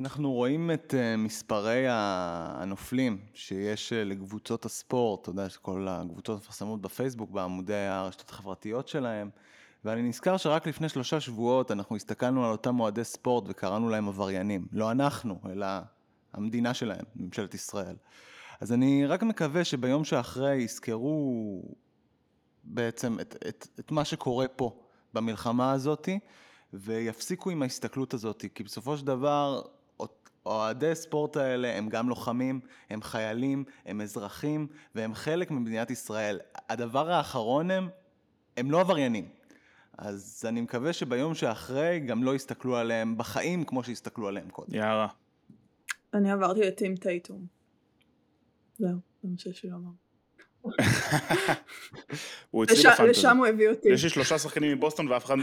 [0.00, 6.80] אנחנו רואים את uh, מספרי הנופלים שיש uh, לקבוצות הספורט, אתה יודע שכל הקבוצות מפרסמות
[6.80, 9.30] בפייסבוק, בעמודי הרשתות החברתיות שלהם,
[9.84, 14.66] ואני נזכר שרק לפני שלושה שבועות אנחנו הסתכלנו על אותם מועדי ספורט וקראנו להם עבריינים.
[14.72, 15.66] לא אנחנו, אלא
[16.32, 17.96] המדינה שלהם, ממשלת ישראל.
[18.60, 21.62] אז אני רק מקווה שביום שאחרי יזכרו
[22.64, 24.80] בעצם את, את, את מה שקורה פה
[25.14, 26.18] במלחמה הזאתי,
[26.72, 29.62] ויפסיקו עם ההסתכלות הזאת, כי בסופו של דבר
[30.46, 32.60] אוהדי ספורט האלה הם גם לוחמים,
[32.90, 36.40] הם חיילים, הם אזרחים, והם חלק ממדינת ישראל.
[36.68, 37.88] הדבר האחרון הם,
[38.56, 39.28] הם לא עבריינים.
[39.98, 44.74] אז אני מקווה שביום שאחרי גם לא יסתכלו עליהם בחיים כמו שהסתכלו עליהם קודם.
[44.74, 45.06] יאללה.
[46.14, 47.46] אני עברתי לטים טייטום.
[48.78, 49.90] זהו, זה מה שיש לי לומר.
[53.08, 53.88] לשם הוא הביא אותי.
[53.88, 55.36] יש לי שלושה שחקנים מבוסטון ואף אחד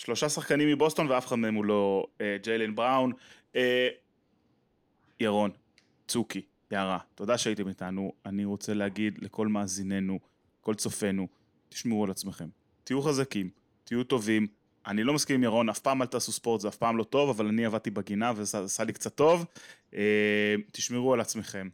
[0.00, 3.12] שלושה שחקנים מבוסטון ואף אחד מהם הוא לא אה, ג'יילן בראון.
[3.56, 3.88] אה,
[5.20, 5.50] ירון,
[6.08, 8.12] צוקי, יערה, תודה שהייתם איתנו.
[8.26, 10.18] אני רוצה להגיד לכל מאזיננו,
[10.60, 11.28] כל צופינו,
[11.68, 12.48] תשמעו על עצמכם.
[12.84, 13.50] תהיו חזקים,
[13.84, 14.46] תהיו טובים.
[14.86, 17.28] אני לא מסכים עם ירון, אף פעם אל תעשו ספורט, זה אף פעם לא טוב,
[17.28, 19.44] אבל אני עבדתי בגינה וזה עשה לי קצת טוב.
[19.94, 21.68] אה, תשמרו על עצמכם,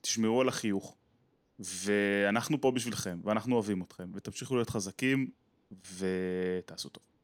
[0.00, 0.96] תשמרו על החיוך,
[1.58, 5.30] ואנחנו פה בשבילכם, ואנחנו אוהבים אתכם, ותמשיכו להיות חזקים,
[5.98, 7.15] ותעשו טוב.